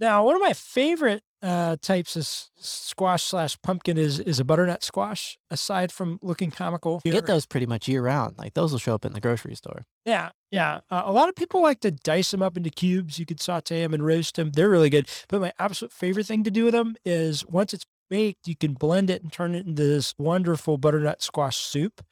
Now, 0.00 0.24
one 0.24 0.34
of 0.36 0.42
my 0.42 0.52
favorite 0.52 1.22
uh, 1.42 1.76
types 1.80 2.16
of 2.16 2.26
squash 2.58 3.22
slash 3.24 3.56
pumpkin 3.62 3.96
is 3.96 4.18
is 4.18 4.40
a 4.40 4.44
butternut 4.44 4.82
squash. 4.82 5.38
Aside 5.50 5.92
from 5.92 6.18
looking 6.22 6.50
comical, 6.50 7.00
You 7.04 7.12
get 7.12 7.26
those 7.26 7.46
pretty 7.46 7.66
much 7.66 7.86
year 7.88 8.02
round. 8.02 8.36
Like 8.38 8.54
those 8.54 8.72
will 8.72 8.78
show 8.78 8.94
up 8.94 9.04
in 9.04 9.12
the 9.12 9.20
grocery 9.20 9.54
store. 9.54 9.86
Yeah, 10.04 10.30
yeah. 10.50 10.80
Uh, 10.90 11.02
a 11.04 11.12
lot 11.12 11.28
of 11.28 11.36
people 11.36 11.62
like 11.62 11.80
to 11.80 11.90
dice 11.90 12.30
them 12.30 12.42
up 12.42 12.56
into 12.56 12.70
cubes. 12.70 13.18
You 13.18 13.26
could 13.26 13.40
saute 13.40 13.80
them 13.82 13.94
and 13.94 14.04
roast 14.04 14.36
them. 14.36 14.50
They're 14.50 14.70
really 14.70 14.90
good. 14.90 15.08
But 15.28 15.40
my 15.40 15.52
absolute 15.58 15.92
favorite 15.92 16.26
thing 16.26 16.44
to 16.44 16.50
do 16.50 16.64
with 16.64 16.74
them 16.74 16.96
is 17.04 17.46
once 17.46 17.72
it's 17.72 17.86
baked, 18.10 18.48
you 18.48 18.56
can 18.56 18.72
blend 18.74 19.10
it 19.10 19.22
and 19.22 19.32
turn 19.32 19.54
it 19.54 19.66
into 19.66 19.82
this 19.86 20.14
wonderful 20.18 20.78
butternut 20.78 21.22
squash 21.22 21.58
soup 21.58 22.02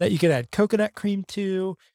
that 0.00 0.10
you 0.10 0.18
can 0.18 0.30
add 0.30 0.50
coconut 0.50 0.94
cream 0.94 1.24
to. 1.28 1.76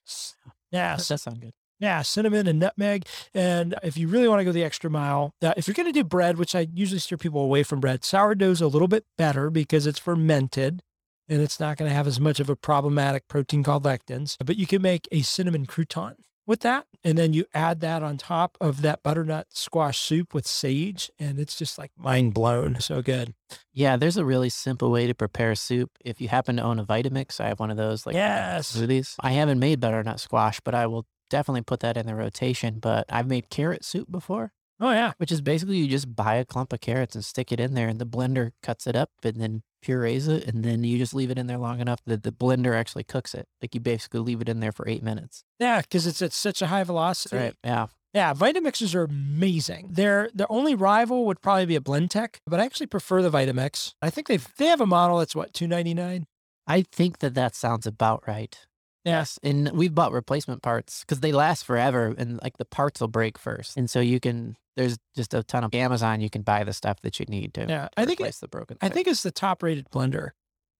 Yeah, 0.69 0.97
That 0.97 1.07
does 1.07 1.21
sound 1.21 1.39
good. 1.39 1.53
Yeah, 1.79 2.01
cinnamon 2.01 2.47
and 2.47 2.59
nutmeg. 2.59 3.05
And 3.33 3.75
if 3.83 3.97
you 3.97 4.07
really 4.07 4.27
want 4.27 4.39
to 4.39 4.45
go 4.45 4.51
the 4.51 4.63
extra 4.63 4.89
mile, 4.89 5.33
uh, 5.41 5.53
if 5.57 5.67
you're 5.67 5.75
going 5.75 5.87
to 5.87 5.91
do 5.91 6.03
bread, 6.03 6.37
which 6.37 6.55
I 6.55 6.67
usually 6.73 6.99
steer 6.99 7.17
people 7.17 7.41
away 7.41 7.63
from 7.63 7.79
bread, 7.79 8.03
sourdough's 8.03 8.61
a 8.61 8.67
little 8.67 8.87
bit 8.87 9.05
better 9.17 9.49
because 9.49 9.85
it's 9.87 9.99
fermented 9.99 10.81
and 11.29 11.41
it's 11.41 11.59
not 11.59 11.77
going 11.77 11.89
to 11.89 11.95
have 11.95 12.07
as 12.07 12.19
much 12.19 12.39
of 12.39 12.49
a 12.49 12.55
problematic 12.55 13.27
protein 13.27 13.63
called 13.63 13.83
lectins. 13.83 14.37
But 14.43 14.57
you 14.57 14.65
can 14.65 14.81
make 14.81 15.07
a 15.11 15.21
cinnamon 15.21 15.65
crouton 15.65 16.15
with 16.45 16.61
that. 16.61 16.85
And 17.03 17.17
then 17.17 17.33
you 17.33 17.45
add 17.53 17.81
that 17.81 18.01
on 18.01 18.17
top 18.17 18.57
of 18.61 18.81
that 18.81 19.03
butternut 19.03 19.47
squash 19.49 19.99
soup 19.99 20.33
with 20.33 20.47
sage. 20.47 21.11
And 21.19 21.37
it's 21.39 21.55
just 21.57 21.77
like 21.77 21.91
mind 21.97 22.33
blown. 22.33 22.79
So 22.79 23.01
good. 23.01 23.33
Yeah, 23.73 23.97
there's 23.97 24.17
a 24.17 24.23
really 24.25 24.49
simple 24.49 24.89
way 24.89 25.05
to 25.07 25.13
prepare 25.13 25.53
soup. 25.55 25.91
If 26.03 26.21
you 26.21 26.29
happen 26.29 26.55
to 26.55 26.63
own 26.63 26.79
a 26.79 26.85
Vitamix, 26.85 27.41
I 27.41 27.49
have 27.49 27.59
one 27.59 27.69
of 27.71 27.77
those 27.77 28.05
like 28.05 28.15
Yes. 28.15 28.75
smoothies. 28.75 29.15
I 29.19 29.31
haven't 29.31 29.59
made 29.59 29.81
butternut 29.81 30.21
squash, 30.21 30.61
but 30.61 30.73
I 30.73 30.87
will 30.87 31.05
definitely 31.29 31.61
put 31.61 31.79
that 31.81 31.97
in 31.97 32.05
the 32.05 32.15
rotation. 32.15 32.79
But 32.79 33.05
I've 33.09 33.27
made 33.27 33.49
carrot 33.49 33.83
soup 33.85 34.11
before, 34.11 34.53
Oh, 34.79 34.91
yeah. 34.91 35.13
which 35.17 35.31
is 35.31 35.41
basically 35.41 35.77
you 35.77 35.87
just 35.87 36.15
buy 36.15 36.35
a 36.35 36.45
clump 36.45 36.73
of 36.73 36.81
carrots 36.81 37.15
and 37.15 37.23
stick 37.25 37.51
it 37.51 37.59
in 37.59 37.73
there, 37.73 37.87
and 37.87 37.99
the 37.99 38.05
blender 38.05 38.51
cuts 38.61 38.87
it 38.87 38.95
up 38.95 39.11
and 39.23 39.41
then 39.41 39.63
purees 39.81 40.27
it, 40.27 40.45
and 40.47 40.63
then 40.65 40.83
you 40.83 40.97
just 40.97 41.13
leave 41.13 41.29
it 41.31 41.37
in 41.37 41.47
there 41.47 41.57
long 41.57 41.79
enough 41.79 41.99
that 42.05 42.23
the 42.23 42.31
blender 42.31 42.75
actually 42.75 43.03
cooks 43.03 43.33
it. 43.33 43.47
Like 43.61 43.73
you 43.75 43.81
basically 43.81 44.19
leave 44.21 44.41
it 44.41 44.49
in 44.49 44.59
there 44.59 44.71
for 44.71 44.87
eight 44.87 45.03
minutes. 45.03 45.43
Yeah. 45.59 45.81
Because 45.81 46.07
it's 46.07 46.21
at 46.21 46.33
such 46.33 46.61
a 46.61 46.67
high 46.67 46.83
velocity. 46.83 47.37
Right. 47.37 47.53
Yeah. 47.63 47.87
Yeah, 48.13 48.33
Vitamixes 48.33 48.95
are 48.95 49.03
amazing. 49.03 49.89
Their 49.91 50.29
their 50.33 50.51
only 50.51 50.73
rival 50.73 51.25
would 51.25 51.41
probably 51.41 51.67
be 51.67 51.75
a 51.75 51.81
Blendtec, 51.81 52.37
but 52.47 52.59
I 52.59 52.65
actually 52.65 52.87
prefer 52.87 53.21
the 53.21 53.29
Vitamix. 53.29 53.93
I 54.01 54.09
think 54.09 54.27
they 54.27 54.37
they 54.37 54.65
have 54.67 54.81
a 54.81 54.87
model 54.87 55.19
that's 55.19 55.35
what 55.35 55.53
two 55.53 55.67
ninety 55.67 55.93
nine. 55.93 56.25
I 56.65 56.81
think 56.81 57.19
that 57.19 57.35
that 57.35 57.55
sounds 57.55 57.85
about 57.85 58.23
right. 58.27 58.65
Yes, 59.07 59.39
and 59.41 59.71
we've 59.71 59.95
bought 59.95 60.11
replacement 60.11 60.61
parts 60.61 61.01
because 61.01 61.21
they 61.21 61.31
last 61.31 61.63
forever, 61.65 62.13
and 62.17 62.39
like 62.43 62.57
the 62.57 62.65
parts 62.65 62.99
will 62.99 63.07
break 63.07 63.37
first, 63.37 63.77
and 63.77 63.89
so 63.89 63.99
you 63.99 64.19
can. 64.19 64.57
There's 64.75 64.97
just 65.15 65.33
a 65.33 65.41
ton 65.41 65.63
of 65.63 65.73
Amazon. 65.73 66.21
You 66.21 66.29
can 66.29 66.43
buy 66.43 66.63
the 66.63 66.73
stuff 66.73 66.99
that 67.01 67.19
you 67.19 67.25
need 67.27 67.53
to. 67.55 67.65
Yeah, 67.67 67.87
I 67.97 68.05
think 68.05 68.19
it, 68.19 68.23
replace 68.23 68.39
the 68.39 68.47
broken. 68.47 68.77
I 68.81 68.89
think 68.89 69.07
it's 69.07 69.23
the 69.23 69.31
top 69.31 69.63
rated 69.63 69.89
blender. 69.89 70.27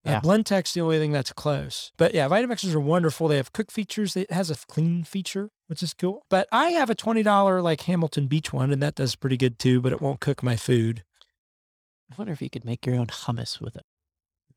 Uh, 0.06 0.10
Yeah. 0.10 0.20
Blendtec's 0.20 0.74
the 0.74 0.82
only 0.82 0.98
thing 0.98 1.10
that's 1.10 1.32
close. 1.32 1.90
But 1.96 2.14
yeah, 2.14 2.28
Vitamixes 2.28 2.74
are 2.74 2.80
wonderful. 2.80 3.26
They 3.26 3.38
have 3.38 3.52
cook 3.52 3.72
features. 3.72 4.14
It 4.16 4.30
has 4.30 4.50
a 4.50 4.54
clean 4.68 5.02
feature, 5.02 5.50
which 5.66 5.82
is 5.82 5.94
cool. 5.94 6.22
But 6.30 6.46
I 6.52 6.68
have 6.70 6.90
a 6.90 6.94
twenty 6.94 7.22
dollar 7.24 7.60
like 7.60 7.80
Hamilton 7.82 8.26
Beach 8.28 8.52
one, 8.52 8.70
and 8.70 8.80
that 8.82 8.94
does 8.94 9.16
pretty 9.16 9.36
good 9.36 9.58
too. 9.58 9.80
But 9.80 9.92
it 9.92 10.00
won't 10.00 10.20
cook 10.20 10.42
my 10.42 10.54
food. 10.54 11.02
I 12.12 12.14
wonder 12.16 12.32
if 12.32 12.40
you 12.40 12.50
could 12.50 12.64
make 12.64 12.86
your 12.86 12.94
own 12.96 13.06
hummus 13.08 13.60
with 13.60 13.74
it. 13.74 13.84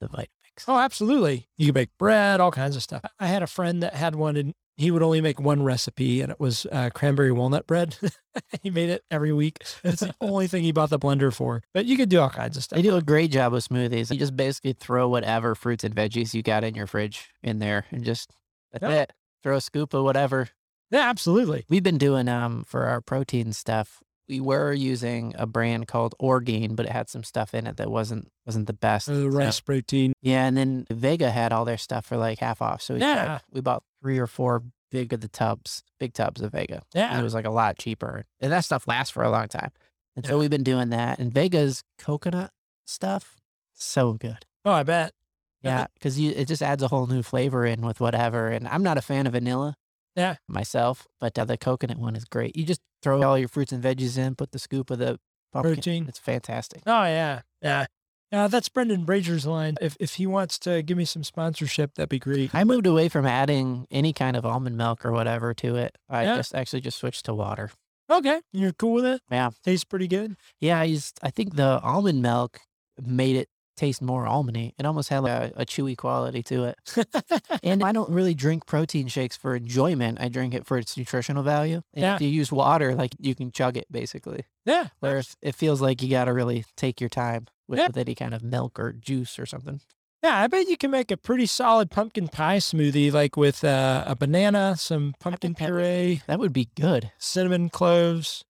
The 0.01 0.07
Vitamix. 0.09 0.27
Oh, 0.67 0.77
absolutely. 0.77 1.47
You 1.57 1.67
can 1.67 1.73
make 1.75 1.97
bread, 1.97 2.39
all 2.41 2.51
kinds 2.51 2.75
of 2.75 2.83
stuff. 2.83 3.01
I 3.19 3.27
had 3.27 3.41
a 3.43 3.47
friend 3.47 3.81
that 3.83 3.93
had 3.93 4.15
one 4.15 4.35
and 4.35 4.53
he 4.77 4.89
would 4.89 5.03
only 5.03 5.21
make 5.21 5.39
one 5.39 5.61
recipe, 5.63 6.21
and 6.21 6.31
it 6.31 6.39
was 6.39 6.65
uh, 6.71 6.89
cranberry 6.91 7.31
walnut 7.31 7.67
bread. 7.67 7.97
he 8.63 8.71
made 8.71 8.89
it 8.89 9.03
every 9.11 9.31
week. 9.31 9.59
It's 9.83 9.99
the 9.99 10.15
only 10.19 10.47
thing 10.47 10.63
he 10.63 10.71
bought 10.71 10.89
the 10.89 10.97
blender 10.97 11.31
for. 11.31 11.61
But 11.73 11.85
you 11.85 11.95
could 11.97 12.09
do 12.09 12.19
all 12.19 12.29
kinds 12.31 12.57
of 12.57 12.63
stuff. 12.63 12.77
They 12.77 12.81
do 12.81 12.95
a 12.95 13.01
great 13.01 13.29
job 13.31 13.53
with 13.53 13.67
smoothies. 13.67 14.11
You 14.11 14.17
just 14.17 14.35
basically 14.35 14.73
throw 14.73 15.07
whatever 15.07 15.53
fruits 15.53 15.83
and 15.83 15.95
veggies 15.95 16.33
you 16.33 16.41
got 16.41 16.63
in 16.63 16.73
your 16.73 16.87
fridge 16.87 17.29
in 17.43 17.59
there 17.59 17.85
and 17.91 18.03
just 18.03 18.31
that's 18.71 18.81
Yeah. 18.81 19.01
it. 19.03 19.13
Throw 19.43 19.57
a 19.57 19.61
scoop 19.61 19.93
of 19.93 20.03
whatever. 20.03 20.49
Yeah, 20.89 21.07
absolutely. 21.09 21.65
We've 21.69 21.83
been 21.83 21.99
doing 21.99 22.27
um 22.27 22.63
for 22.65 22.85
our 22.85 23.01
protein 23.01 23.53
stuff. 23.53 24.01
We 24.31 24.39
were 24.39 24.71
using 24.71 25.35
a 25.37 25.45
brand 25.45 25.87
called 25.89 26.15
Orgain, 26.17 26.73
but 26.75 26.85
it 26.85 26.91
had 26.93 27.09
some 27.09 27.23
stuff 27.23 27.53
in 27.53 27.67
it 27.67 27.75
that 27.77 27.89
wasn't 27.91 28.31
wasn't 28.45 28.65
the 28.67 28.73
best. 28.73 29.09
Uh, 29.09 29.13
So- 29.15 29.27
rice 29.27 29.59
protein. 29.59 30.13
yeah, 30.21 30.45
and 30.47 30.55
then 30.55 30.87
Vega 30.89 31.29
had 31.29 31.51
all 31.51 31.65
their 31.65 31.77
stuff 31.77 32.05
for 32.05 32.15
like 32.17 32.39
half 32.39 32.61
off. 32.61 32.81
So 32.81 32.93
we 32.93 33.01
Yeah. 33.01 33.25
bought, 33.27 33.43
we 33.51 33.61
bought 33.61 33.83
three 34.01 34.17
or 34.17 34.27
four 34.27 34.63
big 34.89 35.11
of 35.13 35.19
the 35.21 35.27
tubs, 35.27 35.83
big 35.99 36.13
tubs 36.13 36.41
of 36.41 36.53
Vega. 36.53 36.75
And 36.75 36.83
Yeah. 36.95 37.19
it 37.19 37.23
was 37.23 37.33
like 37.33 37.45
a 37.45 37.49
lot 37.51 37.77
cheaper. 37.77 38.23
And 38.39 38.51
that 38.53 38.63
stuff 38.65 38.87
lasts 38.87 39.11
for 39.11 39.21
a 39.23 39.29
long 39.29 39.47
time. 39.49 39.71
And 40.15 40.25
so 40.25 40.39
we've 40.39 40.49
been 40.49 40.63
doing 40.63 40.89
that. 40.89 41.19
And 41.19 41.33
Vega's 41.33 41.83
coconut 41.97 42.51
stuff, 42.85 43.35
so 43.73 44.13
good. 44.13 44.45
Oh, 44.65 44.71
I 44.71 44.83
bet. 44.83 45.13
Yeah. 45.61 45.71
Yeah, 45.81 45.85
because 45.93 46.17
you 46.19 46.31
it 46.31 46.47
just 46.47 46.61
adds 46.63 46.81
a 46.81 46.87
whole 46.87 47.05
new 47.05 47.21
flavor 47.21 47.65
in 47.65 47.81
with 47.81 47.99
whatever. 47.99 48.47
And 48.47 48.67
I'm 48.67 48.81
not 48.81 48.97
a 48.97 49.01
fan 49.01 49.27
of 49.27 49.33
vanilla. 49.33 49.75
Yeah. 50.15 50.35
Myself, 50.47 51.07
but 51.19 51.37
uh, 51.39 51.45
the 51.45 51.57
coconut 51.57 51.97
one 51.97 52.15
is 52.15 52.25
great. 52.25 52.55
You 52.55 52.65
just 52.65 52.81
throw 53.01 53.21
all 53.23 53.37
your 53.37 53.47
fruits 53.47 53.71
and 53.71 53.83
veggies 53.83 54.17
in, 54.17 54.35
put 54.35 54.51
the 54.51 54.59
scoop 54.59 54.89
of 54.91 54.99
the 54.99 55.19
pumpkin. 55.53 55.75
Protein. 55.75 56.05
It's 56.07 56.19
fantastic. 56.19 56.81
Oh, 56.85 57.03
yeah. 57.03 57.41
Yeah. 57.61 57.85
Yeah, 58.31 58.47
that's 58.47 58.69
Brendan 58.69 59.03
Brazier's 59.03 59.45
line. 59.45 59.75
If 59.81 59.97
if 59.99 60.13
he 60.13 60.25
wants 60.25 60.57
to 60.59 60.81
give 60.81 60.95
me 60.97 61.03
some 61.03 61.21
sponsorship, 61.23 61.95
that'd 61.95 62.07
be 62.07 62.17
great. 62.19 62.55
I 62.55 62.63
moved 62.63 62.87
away 62.87 63.09
from 63.09 63.25
adding 63.25 63.87
any 63.91 64.13
kind 64.13 64.37
of 64.37 64.45
almond 64.45 64.77
milk 64.77 65.03
or 65.05 65.11
whatever 65.11 65.53
to 65.55 65.75
it. 65.75 65.97
I 66.09 66.23
Yeah. 66.23 66.37
just 66.37 66.55
actually 66.55 66.79
just 66.79 66.97
switched 66.97 67.25
to 67.25 67.33
water. 67.33 67.71
Okay, 68.09 68.39
you're 68.53 68.71
cool 68.71 68.93
with 68.93 69.05
it. 69.05 69.21
Yeah. 69.29 69.49
Tastes 69.65 69.83
pretty 69.83 70.07
good. 70.07 70.37
Yeah, 70.61 70.79
I 70.79 70.85
used 70.85 71.19
I 71.21 71.29
think 71.29 71.55
the 71.57 71.81
almond 71.81 72.21
milk 72.21 72.59
made 73.01 73.35
it 73.35 73.49
taste 73.81 74.01
more 74.01 74.25
almondy. 74.25 74.73
It 74.79 74.85
almost 74.85 75.09
had 75.09 75.19
like 75.23 75.51
a, 75.57 75.61
a 75.63 75.65
chewy 75.65 75.95
quality 75.97 76.41
to 76.43 76.57
it. 76.69 76.75
And 77.63 77.83
I 77.83 77.91
don't 77.91 78.09
really 78.17 78.33
drink 78.33 78.65
protein 78.65 79.07
shakes 79.07 79.35
for 79.37 79.55
enjoyment. 79.55 80.19
I 80.21 80.27
drink 80.29 80.53
it 80.53 80.65
for 80.65 80.77
its 80.77 80.95
nutritional 80.97 81.43
value. 81.43 81.81
And 81.93 82.03
Yeah. 82.03 82.15
If 82.15 82.21
you 82.21 82.29
use 82.41 82.51
water, 82.51 82.95
like 82.95 83.13
you 83.19 83.33
can 83.35 83.51
chug 83.51 83.77
it 83.77 83.87
basically. 83.91 84.41
yeah. 84.65 84.87
Whereas 84.99 85.35
it 85.41 85.55
feels 85.55 85.81
like 85.81 86.01
you 86.03 86.09
got 86.09 86.25
to 86.25 86.33
really 86.33 86.63
take 86.77 87.01
your 87.01 87.09
time 87.09 87.47
with, 87.67 87.79
Yeah. 87.79 87.87
with 87.87 87.97
any 87.97 88.15
kind 88.15 88.33
of 88.33 88.41
milk 88.43 88.79
or 88.79 88.93
juice 88.93 89.39
or 89.39 89.45
something. 89.45 89.81
Yeah, 90.23 90.37
I 90.43 90.47
bet 90.47 90.67
you 90.67 90.77
can 90.77 90.91
make 90.91 91.09
a 91.11 91.17
pretty 91.17 91.47
solid 91.47 91.89
pumpkin 91.89 92.27
pie 92.27 92.57
smoothie, 92.59 93.11
like 93.11 93.35
with 93.35 93.63
uh, 93.63 94.03
a 94.05 94.15
banana, 94.15 94.75
some 94.77 95.15
pumpkin 95.19 95.55
puree, 95.55 96.21
That 96.27 96.37
would 96.39 96.53
be 96.53 96.69
good. 96.75 97.11
cinnamon 97.17 97.69
cloves, 97.69 98.45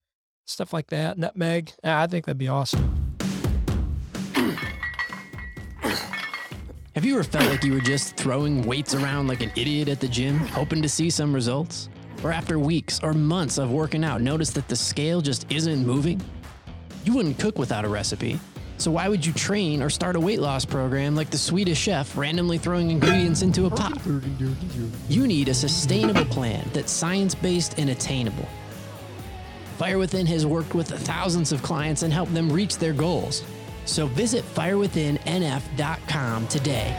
stuff 0.46 0.74
like 0.74 0.88
that, 0.88 1.18
nutmeg. 1.18 1.72
Yeah, 1.84 2.02
I 2.02 2.08
think 2.08 2.26
that'd 2.26 2.38
be 2.38 2.50
awesome. 2.50 3.11
Have 6.96 7.06
you 7.06 7.14
ever 7.14 7.24
felt 7.24 7.46
like 7.46 7.64
you 7.64 7.72
were 7.72 7.80
just 7.80 8.18
throwing 8.18 8.64
weights 8.64 8.94
around 8.94 9.28
like 9.28 9.40
an 9.40 9.50
idiot 9.56 9.88
at 9.88 10.02
the 10.02 10.10
gym, 10.10 10.40
hoping 10.40 10.82
to 10.82 10.90
see 10.90 11.10
some 11.10 11.34
results? 11.34 11.88
Or 12.22 12.34
after 12.34 12.60
weeks 12.60 13.00
or 13.02 13.14
months 13.14 13.58
of 13.58 13.72
working 13.72 14.04
out, 14.04 14.20
notice 14.20 14.50
that 14.50 14.68
the 14.68 14.76
scale 14.76 15.22
just 15.22 15.50
isn't 15.50 15.88
moving? 15.88 16.22
You 17.06 17.14
wouldn't 17.14 17.40
cook 17.40 17.58
without 17.58 17.86
a 17.86 17.88
recipe. 17.88 18.42
So 18.78 18.92
why 18.92 19.08
would 19.08 19.26
you 19.26 19.32
train 19.32 19.82
or 19.82 19.90
start 19.90 20.18
a 20.18 20.20
weight 20.20 20.42
loss 20.42 20.66
program 20.66 21.16
like 21.16 21.30
the 21.30 21.38
Swedish 21.38 21.80
chef 21.80 22.18
randomly 22.18 22.58
throwing 22.58 22.92
ingredients 22.92 23.42
into 23.42 23.68
a 23.68 23.70
pot? 23.70 23.98
You 25.08 25.28
need 25.28 25.48
a 25.48 25.54
sustainable 25.54 26.26
plan 26.26 26.70
that's 26.74 26.92
science-based 26.92 27.80
and 27.80 27.92
attainable. 27.92 28.50
Fire 29.78 29.98
Within 29.98 30.26
has 30.26 30.46
worked 30.46 30.76
with 30.76 30.90
thousands 30.90 31.54
of 31.54 31.64
clients 31.64 32.04
and 32.04 32.12
helped 32.12 32.34
them 32.34 32.52
reach 32.52 32.80
their 32.80 32.92
goals. 32.92 33.46
So 33.86 34.08
visit 34.08 34.44
firewithinnf.com 34.56 36.48
today. 36.48 36.98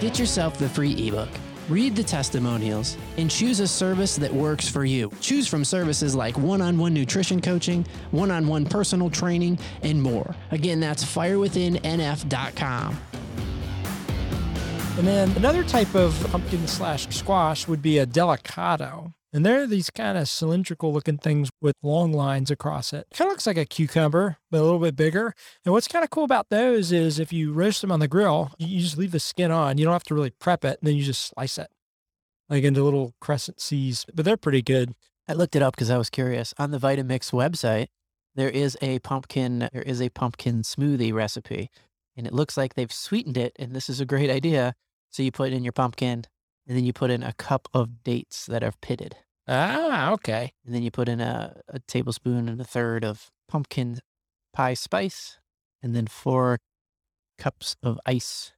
Get 0.00 0.18
yourself 0.18 0.58
the 0.58 0.68
free 0.68 1.08
ebook, 1.08 1.28
read 1.68 1.94
the 1.94 2.02
testimonials, 2.02 2.96
and 3.18 3.30
choose 3.30 3.60
a 3.60 3.68
service 3.68 4.16
that 4.16 4.34
works 4.34 4.68
for 4.68 4.84
you. 4.84 5.12
Choose 5.20 5.46
from 5.46 5.64
services 5.64 6.16
like 6.16 6.36
one 6.36 6.60
on 6.60 6.76
one 6.76 6.92
nutrition 6.92 7.40
coaching, 7.40 7.86
one 8.10 8.30
on 8.30 8.48
one 8.48 8.66
personal 8.66 9.10
training, 9.10 9.58
and 9.82 10.02
more. 10.02 10.34
Again, 10.50 10.80
that's 10.80 11.04
firewithinnf.com. 11.04 12.98
And 14.98 15.06
then 15.06 15.30
another 15.36 15.64
type 15.64 15.94
of 15.94 16.18
pumpkin 16.30 16.66
slash 16.66 17.08
squash 17.08 17.66
would 17.66 17.80
be 17.80 17.98
a 17.98 18.06
delicata. 18.06 19.12
And 19.32 19.46
they're 19.46 19.66
these 19.66 19.88
kind 19.88 20.18
of 20.18 20.28
cylindrical 20.28 20.92
looking 20.92 21.16
things 21.16 21.50
with 21.60 21.74
long 21.82 22.12
lines 22.12 22.50
across 22.50 22.92
it. 22.92 23.06
Kind 23.14 23.28
of 23.28 23.32
looks 23.32 23.46
like 23.46 23.56
a 23.56 23.64
cucumber, 23.64 24.36
but 24.50 24.60
a 24.60 24.62
little 24.62 24.78
bit 24.78 24.94
bigger. 24.94 25.34
And 25.64 25.72
what's 25.72 25.88
kind 25.88 26.04
of 26.04 26.10
cool 26.10 26.24
about 26.24 26.50
those 26.50 26.92
is 26.92 27.18
if 27.18 27.32
you 27.32 27.52
roast 27.52 27.80
them 27.80 27.90
on 27.90 28.00
the 28.00 28.08
grill, 28.08 28.52
you 28.58 28.80
just 28.80 28.98
leave 28.98 29.12
the 29.12 29.20
skin 29.20 29.50
on. 29.50 29.78
You 29.78 29.84
don't 29.86 29.94
have 29.94 30.04
to 30.04 30.14
really 30.14 30.30
prep 30.30 30.64
it. 30.64 30.78
And 30.80 30.88
then 30.88 30.96
you 30.96 31.02
just 31.02 31.28
slice 31.28 31.56
it 31.56 31.68
like 32.50 32.64
into 32.64 32.84
little 32.84 33.14
crescent 33.20 33.60
C's. 33.60 34.04
But 34.14 34.26
they're 34.26 34.36
pretty 34.36 34.62
good. 34.62 34.92
I 35.26 35.32
looked 35.32 35.56
it 35.56 35.62
up 35.62 35.74
because 35.74 35.90
I 35.90 35.96
was 35.96 36.10
curious. 36.10 36.52
On 36.58 36.70
the 36.70 36.78
Vitamix 36.78 37.32
website, 37.32 37.86
there 38.34 38.50
is 38.50 38.76
a 38.82 38.98
pumpkin 38.98 39.68
there 39.72 39.82
is 39.82 40.02
a 40.02 40.10
pumpkin 40.10 40.62
smoothie 40.62 41.12
recipe. 41.12 41.70
And 42.16 42.26
it 42.26 42.34
looks 42.34 42.58
like 42.58 42.74
they've 42.74 42.92
sweetened 42.92 43.38
it, 43.38 43.54
and 43.58 43.74
this 43.74 43.88
is 43.88 44.00
a 44.00 44.04
great 44.04 44.28
idea. 44.28 44.74
So 45.08 45.22
you 45.22 45.32
put 45.32 45.52
it 45.52 45.54
in 45.54 45.64
your 45.64 45.72
pumpkin, 45.72 46.24
and 46.72 46.78
then 46.78 46.86
you 46.86 46.94
put 46.94 47.10
in 47.10 47.22
a 47.22 47.34
cup 47.34 47.68
of 47.74 48.02
dates 48.02 48.46
that 48.46 48.64
are 48.64 48.72
pitted. 48.80 49.16
Ah, 49.46 50.10
okay. 50.12 50.54
And 50.64 50.74
then 50.74 50.82
you 50.82 50.90
put 50.90 51.06
in 51.06 51.20
a, 51.20 51.60
a 51.68 51.80
tablespoon 51.80 52.48
and 52.48 52.58
a 52.58 52.64
third 52.64 53.04
of 53.04 53.30
pumpkin 53.46 53.98
pie 54.54 54.72
spice, 54.72 55.38
and 55.82 55.94
then 55.94 56.06
four 56.06 56.60
cups 57.36 57.76
of 57.82 58.00
ice. 58.06 58.52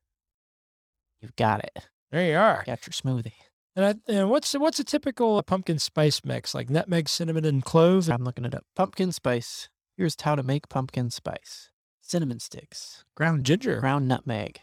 You've 1.21 1.35
got 1.35 1.65
it. 1.65 1.89
There 2.13 2.25
you 2.25 2.37
are. 2.37 2.63
Got 2.65 2.87
your 2.87 2.93
smoothie. 2.93 3.33
And, 3.75 3.85
I, 3.85 4.13
and 4.13 4.31
what's 4.31 4.53
what's 4.53 4.79
a 4.79 4.85
typical 4.85 5.43
pumpkin 5.43 5.81
spice 5.81 6.25
mix? 6.25 6.55
Like 6.55 6.71
nutmeg, 6.71 7.09
cinnamon, 7.09 7.45
and 7.45 7.65
clove? 7.65 8.09
I'm 8.09 8.23
looking 8.23 8.45
it 8.45 8.55
up. 8.55 8.63
Pumpkin 8.77 9.11
spice. 9.11 9.69
Here's 9.97 10.15
how 10.21 10.37
to 10.37 10.45
make 10.45 10.69
pumpkin 10.69 11.11
spice. 11.11 11.71
Cinnamon 12.01 12.39
sticks, 12.39 13.03
ground 13.17 13.43
Ginger. 13.45 13.81
ground 13.81 14.07
nutmeg, 14.07 14.61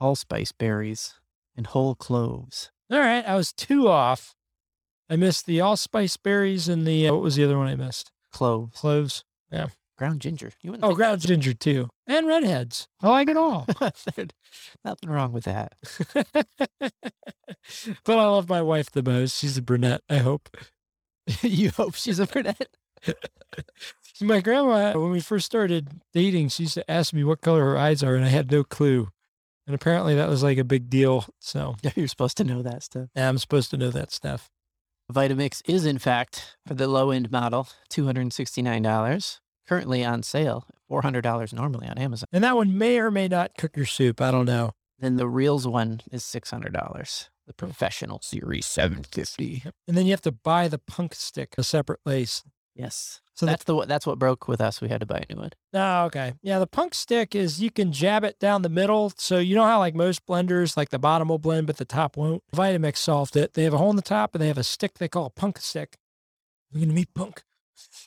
allspice 0.00 0.50
berries, 0.50 1.14
and 1.56 1.68
whole 1.68 1.94
cloves. 1.94 2.72
All 2.90 2.98
right, 3.00 3.24
I 3.26 3.34
was 3.36 3.52
two 3.52 3.88
off. 3.88 4.34
I 5.10 5.16
missed 5.16 5.46
the 5.46 5.60
allspice 5.60 6.16
berries 6.16 6.68
and 6.68 6.86
the 6.86 7.08
uh, 7.08 7.12
what 7.14 7.22
was 7.22 7.36
the 7.36 7.44
other 7.44 7.58
one 7.58 7.68
I 7.68 7.74
missed? 7.76 8.10
Cloves. 8.32 8.78
Cloves. 8.78 9.24
Yeah. 9.50 9.68
Ground 9.96 10.20
ginger. 10.20 10.52
You 10.62 10.70
wouldn't 10.70 10.84
Oh, 10.84 10.88
think 10.88 10.98
ground 10.98 11.20
ginger 11.22 11.52
too, 11.54 11.88
and 12.06 12.26
redheads. 12.28 12.86
I 13.02 13.08
like 13.08 13.28
it 13.28 13.36
all. 13.36 13.66
Nothing 14.84 15.10
wrong 15.10 15.32
with 15.32 15.44
that. 15.44 15.74
but 16.78 18.18
I 18.18 18.24
love 18.26 18.48
my 18.48 18.62
wife 18.62 18.90
the 18.92 19.02
most. 19.02 19.36
She's 19.38 19.56
a 19.58 19.62
brunette. 19.62 20.02
I 20.08 20.18
hope. 20.18 20.56
you 21.42 21.70
hope 21.70 21.94
she's 21.96 22.20
a 22.20 22.26
brunette. 22.26 22.68
My 24.20 24.40
grandma, 24.40 24.92
when 24.98 25.10
we 25.10 25.20
first 25.20 25.46
started 25.46 26.00
dating, 26.12 26.48
she 26.50 26.64
used 26.64 26.74
to 26.74 26.88
ask 26.90 27.12
me 27.12 27.24
what 27.24 27.40
color 27.40 27.64
her 27.64 27.76
eyes 27.78 28.02
are, 28.02 28.14
and 28.14 28.24
I 28.24 28.28
had 28.28 28.50
no 28.52 28.62
clue. 28.64 29.08
And 29.68 29.74
apparently, 29.74 30.14
that 30.14 30.30
was 30.30 30.42
like 30.42 30.56
a 30.56 30.64
big 30.64 30.88
deal. 30.88 31.26
So 31.40 31.76
You're 31.94 32.08
supposed 32.08 32.38
to 32.38 32.44
know 32.44 32.62
that 32.62 32.82
stuff. 32.82 33.08
yeah, 33.14 33.28
I'm 33.28 33.36
supposed 33.36 33.70
to 33.70 33.76
know 33.76 33.90
that 33.90 34.10
stuff. 34.10 34.48
Vitamix 35.12 35.60
is, 35.66 35.84
in 35.84 35.98
fact, 35.98 36.56
for 36.66 36.72
the 36.72 36.88
low 36.88 37.10
end 37.10 37.30
model, 37.30 37.68
$269. 37.90 39.40
Currently 39.66 40.04
on 40.04 40.22
sale, 40.22 40.66
$400 40.90 41.52
normally 41.52 41.86
on 41.86 41.98
Amazon. 41.98 42.26
And 42.32 42.42
that 42.44 42.56
one 42.56 42.78
may 42.78 42.98
or 42.98 43.10
may 43.10 43.28
not 43.28 43.52
cook 43.58 43.76
your 43.76 43.84
soup. 43.84 44.22
I 44.22 44.30
don't 44.30 44.46
know. 44.46 44.72
Then 44.98 45.16
the 45.16 45.28
Reels 45.28 45.68
one 45.68 46.00
is 46.10 46.22
$600. 46.22 47.28
The 47.46 47.52
professional 47.52 48.20
series, 48.22 48.64
750 48.64 49.64
And 49.86 49.96
then 49.96 50.06
you 50.06 50.12
have 50.12 50.22
to 50.22 50.32
buy 50.32 50.68
the 50.68 50.78
punk 50.78 51.14
stick, 51.14 51.54
a 51.58 51.62
separate 51.62 52.00
lace. 52.06 52.42
Yes. 52.78 53.20
So 53.34 53.44
So 53.44 53.46
the- 53.46 53.50
that's 53.52 53.64
the 53.64 53.84
that's 53.86 54.06
what 54.06 54.18
broke 54.18 54.46
with 54.48 54.60
us. 54.60 54.80
We 54.80 54.88
had 54.88 55.00
to 55.00 55.06
buy 55.06 55.24
a 55.28 55.32
new 55.34 55.40
one. 55.40 55.50
Oh, 55.74 56.04
okay. 56.06 56.34
Yeah, 56.42 56.58
the 56.60 56.66
punk 56.66 56.94
stick 56.94 57.34
is 57.34 57.60
you 57.60 57.70
can 57.70 57.92
jab 57.92 58.22
it 58.24 58.38
down 58.38 58.62
the 58.62 58.68
middle. 58.68 59.12
So 59.16 59.38
you 59.38 59.54
know 59.56 59.64
how 59.64 59.80
like 59.80 59.94
most 59.96 60.24
blenders, 60.26 60.76
like 60.76 60.90
the 60.90 60.98
bottom 60.98 61.28
will 61.28 61.38
blend, 61.38 61.66
but 61.66 61.76
the 61.76 61.84
top 61.84 62.16
won't. 62.16 62.42
Vitamix 62.54 62.98
solved 62.98 63.36
it. 63.36 63.54
They 63.54 63.64
have 63.64 63.74
a 63.74 63.78
hole 63.78 63.90
in 63.90 63.96
the 63.96 64.02
top 64.02 64.34
and 64.34 64.40
they 64.40 64.48
have 64.48 64.58
a 64.58 64.64
stick 64.64 64.98
they 64.98 65.08
call 65.08 65.26
a 65.26 65.30
punk 65.30 65.58
stick. 65.58 65.96
You're 66.70 66.82
gonna 66.82 66.94
meet 66.94 67.12
punk. 67.14 67.42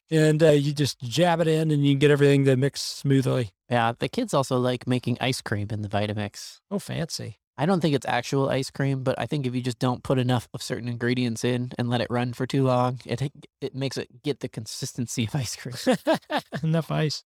And 0.10 0.42
uh, 0.44 0.52
you 0.52 0.74
just 0.74 1.00
jab 1.02 1.40
it 1.42 1.48
in 1.48 1.70
and 1.72 1.86
you 1.86 1.94
can 1.94 2.00
get 2.00 2.12
everything 2.12 2.44
to 2.46 2.56
mix 2.58 2.82
smoothly. 2.82 3.52
Yeah, 3.70 3.94
the 3.98 4.10
kids 4.10 4.34
also 4.34 4.58
like 4.58 4.88
making 4.88 5.18
ice 5.22 5.42
cream 5.42 5.68
in 5.72 5.82
the 5.82 5.88
Vitamix. 5.90 6.60
Oh, 6.70 6.80
fancy. 6.80 7.40
I 7.58 7.66
don't 7.66 7.82
think 7.82 7.96
it's 7.96 8.06
actual 8.08 8.50
ice 8.50 8.72
cream, 8.72 9.04
but 9.04 9.20
I 9.20 9.26
think 9.26 9.46
if 9.46 9.54
you 9.54 9.62
just 9.62 9.80
don't 9.80 10.04
put 10.04 10.18
enough 10.18 10.48
of 10.54 10.64
certain 10.64 10.88
ingredients 10.88 11.44
in 11.44 11.72
and 11.78 11.90
let 11.90 12.02
it 12.02 12.08
run 12.10 12.34
for 12.34 12.48
too 12.48 12.64
long, 12.64 13.00
it 13.06 13.22
it 13.62 13.76
makes 13.76 13.98
it 13.98 14.24
get 14.24 14.40
the 14.40 14.50
consistency 14.50 15.26
of 15.26 15.36
ice 15.36 15.56
cream. 15.56 15.98
Enough 16.64 16.92
ice. 16.92 17.24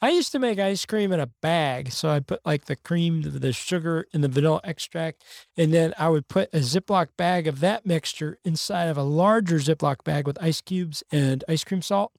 I 0.00 0.10
used 0.10 0.30
to 0.32 0.38
make 0.38 0.60
ice 0.60 0.86
cream 0.86 1.10
in 1.10 1.18
a 1.18 1.30
bag. 1.42 1.90
So 1.90 2.08
I 2.08 2.20
put 2.20 2.40
like 2.46 2.66
the 2.66 2.76
cream, 2.76 3.22
the, 3.22 3.52
sugar, 3.52 4.06
and 4.14 4.22
the 4.22 4.28
vanilla 4.28 4.60
extract. 4.62 5.24
And 5.56 5.74
then 5.74 5.92
I 5.98 6.08
would 6.08 6.28
put 6.28 6.54
a 6.54 6.58
Ziploc 6.58 7.08
bag 7.16 7.48
of 7.48 7.58
that 7.60 7.84
mixture 7.84 8.38
inside 8.44 8.84
of 8.84 8.96
a 8.96 9.02
larger 9.02 9.56
Ziploc 9.56 10.04
bag 10.04 10.26
with 10.26 10.40
ice 10.40 10.60
cubes 10.60 11.02
and 11.10 11.42
ice 11.48 11.64
cream 11.64 11.82
salt. 11.82 12.12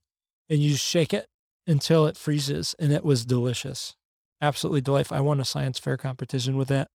And 0.49 0.59
you 0.59 0.75
shake 0.75 1.13
it 1.13 1.27
until 1.65 2.05
it 2.05 2.17
freezes. 2.17 2.75
And 2.79 2.91
it 2.91 3.05
was 3.05 3.25
delicious. 3.25 3.95
Absolutely 4.41 4.81
delightful. 4.81 5.15
I 5.15 5.21
won 5.21 5.39
a 5.39 5.45
science 5.45 5.79
fair 5.79 5.95
competition 5.95 6.57
with 6.57 6.67
that 6.67 6.89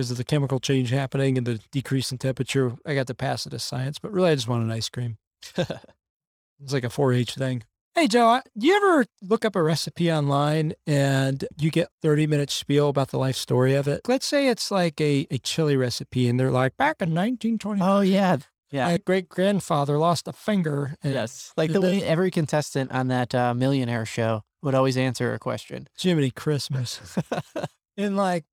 because 0.00 0.10
of 0.10 0.16
the 0.16 0.24
chemical 0.24 0.58
change 0.60 0.88
happening 0.88 1.36
and 1.36 1.46
the 1.46 1.60
decrease 1.70 2.10
in 2.10 2.16
temperature. 2.16 2.72
I 2.86 2.94
got 2.94 3.06
to 3.08 3.14
pass 3.14 3.44
it 3.44 3.52
as 3.52 3.62
science, 3.62 3.98
but 3.98 4.10
really 4.10 4.30
I 4.30 4.34
just 4.34 4.48
wanted 4.48 4.72
ice 4.74 4.88
cream. 4.88 5.18
it's 5.58 6.72
like 6.72 6.84
a 6.84 6.88
4 6.88 7.12
H 7.12 7.34
thing. 7.34 7.64
Hey, 7.94 8.08
Joe, 8.08 8.40
do 8.56 8.66
you 8.66 8.74
ever 8.76 9.04
look 9.20 9.44
up 9.44 9.54
a 9.54 9.62
recipe 9.62 10.10
online 10.10 10.72
and 10.86 11.44
you 11.58 11.70
get 11.70 11.90
30 12.00 12.26
minute 12.28 12.48
spiel 12.48 12.88
about 12.88 13.10
the 13.10 13.18
life 13.18 13.36
story 13.36 13.74
of 13.74 13.86
it? 13.88 14.00
Let's 14.08 14.24
say 14.24 14.48
it's 14.48 14.70
like 14.70 14.98
a, 15.02 15.26
a 15.30 15.36
chili 15.36 15.76
recipe 15.76 16.26
and 16.26 16.40
they're 16.40 16.50
like, 16.50 16.78
back 16.78 17.02
in 17.02 17.10
1920, 17.10 17.82
Oh 17.82 18.00
yeah, 18.00 18.38
yeah. 18.70 18.86
my 18.86 18.96
great 19.04 19.28
grandfather 19.28 19.98
lost 19.98 20.26
a 20.26 20.32
finger. 20.32 20.96
And 21.02 21.12
yes. 21.12 21.52
Like 21.58 21.72
the 21.72 21.82
way 21.82 22.02
every 22.02 22.30
contestant 22.30 22.90
on 22.90 23.08
that 23.08 23.34
uh, 23.34 23.52
millionaire 23.52 24.06
show 24.06 24.44
would 24.62 24.74
always 24.74 24.96
answer 24.96 25.34
a 25.34 25.38
question. 25.38 25.88
Jiminy 25.98 26.30
Christmas. 26.30 27.18
and 27.98 28.16
like, 28.16 28.46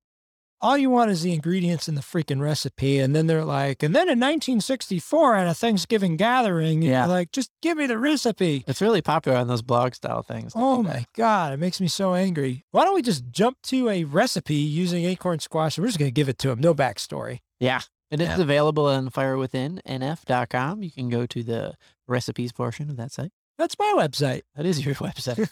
all 0.62 0.78
you 0.78 0.90
want 0.90 1.12
is 1.12 1.22
the 1.22 1.34
ingredients 1.34 1.88
in 1.88 1.96
the 1.96 2.02
freaking 2.02 2.42
recipe. 2.42 3.00
And 3.00 3.16
then 3.16 3.28
they're 3.28 3.46
like, 3.46 3.84
and 3.84 3.94
then 3.96 4.04
in 4.10 4.20
1964 4.20 5.36
at 5.36 5.48
a 5.48 5.54
Thanksgiving 5.54 6.18
gathering, 6.18 6.82
Yeah. 6.82 7.06
like, 7.06 7.32
just 7.32 7.52
give 7.62 7.78
me 7.78 7.86
the 7.88 7.98
recipe. 7.98 8.64
It's 8.68 8.82
really 8.82 9.02
popular 9.02 9.38
on 9.38 9.48
those 9.48 9.62
blog 9.62 9.94
style 9.94 10.24
things. 10.24 10.54
Oh 10.56 10.82
my 10.84 11.06
God, 11.16 11.54
it 11.54 11.58
makes 11.58 11.80
me 11.80 11.88
so 11.88 12.14
angry. 12.16 12.66
Why 12.72 12.86
don't 12.86 12.96
we 12.96 13.02
just 13.02 13.30
jump 13.32 13.58
to 13.64 13.90
a 13.90 14.04
recipe 14.04 14.56
using 14.56 15.06
acorn 15.06 15.40
squash 15.40 15.78
and 15.78 15.84
we're 15.84 15.90
just 15.90 16.00
going 16.00 16.10
to 16.10 16.14
give 16.14 16.30
it 16.30 16.38
to 16.40 16.48
them. 16.50 16.60
No 16.60 16.74
backstory. 16.74 17.40
Yeah. 17.60 17.82
And 18.10 18.22
it's 18.22 18.38
Yeah. 18.38 18.42
available 18.44 18.86
on 18.86 19.10
firewithinnf.com. 19.10 20.84
You 20.84 20.92
can 20.92 21.10
go 21.10 21.26
to 21.26 21.44
the 21.44 21.74
recipes 22.08 22.52
portion 22.52 22.90
of 22.90 22.98
that 22.98 23.12
site. 23.12 23.32
That's 23.58 23.78
my 23.80 23.94
website. 23.98 24.44
That 24.56 24.66
is 24.66 24.86
your 24.86 24.96
website. 25.08 25.50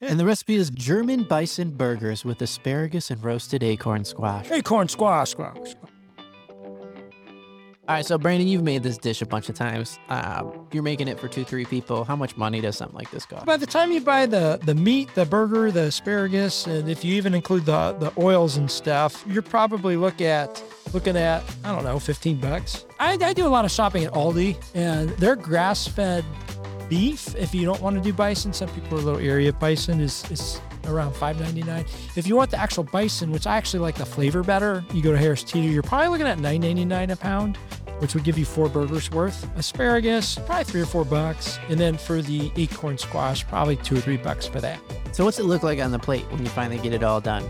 and 0.00 0.18
the 0.18 0.24
recipe 0.24 0.54
is 0.56 0.70
German 0.70 1.24
bison 1.24 1.70
burgers 1.70 2.24
with 2.24 2.40
asparagus 2.40 3.10
and 3.10 3.22
roasted 3.22 3.62
acorn 3.62 4.04
squash. 4.04 4.50
acorn 4.50 4.88
squash, 4.88 5.30
squash. 5.30 5.74
All 7.88 7.94
right, 7.94 8.04
so 8.04 8.18
Brandon, 8.18 8.48
you've 8.48 8.64
made 8.64 8.82
this 8.82 8.98
dish 8.98 9.22
a 9.22 9.26
bunch 9.26 9.48
of 9.48 9.54
times. 9.54 10.00
Um, 10.08 10.66
you're 10.72 10.82
making 10.82 11.06
it 11.06 11.20
for 11.20 11.28
two, 11.28 11.44
three 11.44 11.64
people. 11.64 12.02
How 12.02 12.16
much 12.16 12.36
money 12.36 12.60
does 12.60 12.76
something 12.76 12.96
like 12.98 13.12
this 13.12 13.24
cost? 13.24 13.46
By 13.46 13.56
the 13.56 13.66
time 13.66 13.92
you 13.92 14.00
buy 14.00 14.26
the, 14.26 14.58
the 14.64 14.74
meat, 14.74 15.14
the 15.14 15.24
burger, 15.24 15.70
the 15.70 15.82
asparagus, 15.82 16.66
and 16.66 16.88
if 16.88 17.04
you 17.04 17.14
even 17.14 17.32
include 17.32 17.64
the, 17.64 17.92
the 17.92 18.12
oils 18.18 18.56
and 18.56 18.68
stuff, 18.68 19.24
you're 19.28 19.40
probably 19.40 19.96
look 19.96 20.20
at 20.20 20.60
looking 20.92 21.16
at, 21.16 21.44
I 21.62 21.72
don't 21.72 21.84
know, 21.84 22.00
15 22.00 22.40
bucks. 22.40 22.86
I, 22.98 23.18
I 23.22 23.32
do 23.32 23.46
a 23.46 23.48
lot 23.48 23.64
of 23.64 23.70
shopping 23.70 24.02
at 24.02 24.12
Aldi 24.14 24.56
and 24.74 25.10
their 25.10 25.36
grass 25.36 25.86
fed 25.86 26.24
beef, 26.88 27.34
if 27.36 27.54
you 27.54 27.64
don't 27.64 27.80
want 27.80 27.96
to 27.96 28.02
do 28.02 28.12
bison, 28.12 28.52
some 28.52 28.68
people 28.70 28.98
are 28.98 29.00
a 29.00 29.04
little 29.04 29.20
area 29.20 29.50
of 29.50 29.58
bison 29.58 30.00
is, 30.00 30.28
is 30.30 30.60
around 30.84 31.14
$5.99. 31.14 32.16
If 32.16 32.26
you 32.26 32.36
want 32.36 32.50
the 32.50 32.58
actual 32.58 32.84
bison, 32.84 33.30
which 33.30 33.46
I 33.46 33.56
actually 33.56 33.80
like 33.80 33.96
the 33.96 34.06
flavor 34.06 34.42
better, 34.42 34.84
you 34.92 35.02
go 35.02 35.12
to 35.12 35.18
Harris 35.18 35.42
Teeter, 35.42 35.68
you're 35.68 35.82
probably 35.82 36.08
looking 36.08 36.26
at 36.26 36.38
$9.99 36.38 37.12
a 37.12 37.16
pound 37.16 37.58
which 37.98 38.14
would 38.14 38.24
give 38.24 38.36
you 38.38 38.44
four 38.44 38.68
burgers 38.68 39.10
worth. 39.10 39.48
Asparagus, 39.56 40.36
probably 40.46 40.64
three 40.64 40.80
or 40.80 40.86
four 40.86 41.04
bucks. 41.04 41.58
And 41.68 41.78
then 41.78 41.96
for 41.96 42.22
the 42.22 42.50
acorn 42.56 42.98
squash, 42.98 43.46
probably 43.46 43.76
two 43.76 43.96
or 43.96 44.00
three 44.00 44.16
bucks 44.16 44.46
for 44.46 44.60
that. 44.60 44.78
So, 45.12 45.24
what's 45.24 45.38
it 45.38 45.44
look 45.44 45.62
like 45.62 45.80
on 45.80 45.92
the 45.92 45.98
plate 45.98 46.30
when 46.30 46.42
you 46.42 46.50
finally 46.50 46.78
get 46.78 46.92
it 46.92 47.02
all 47.02 47.20
done? 47.20 47.44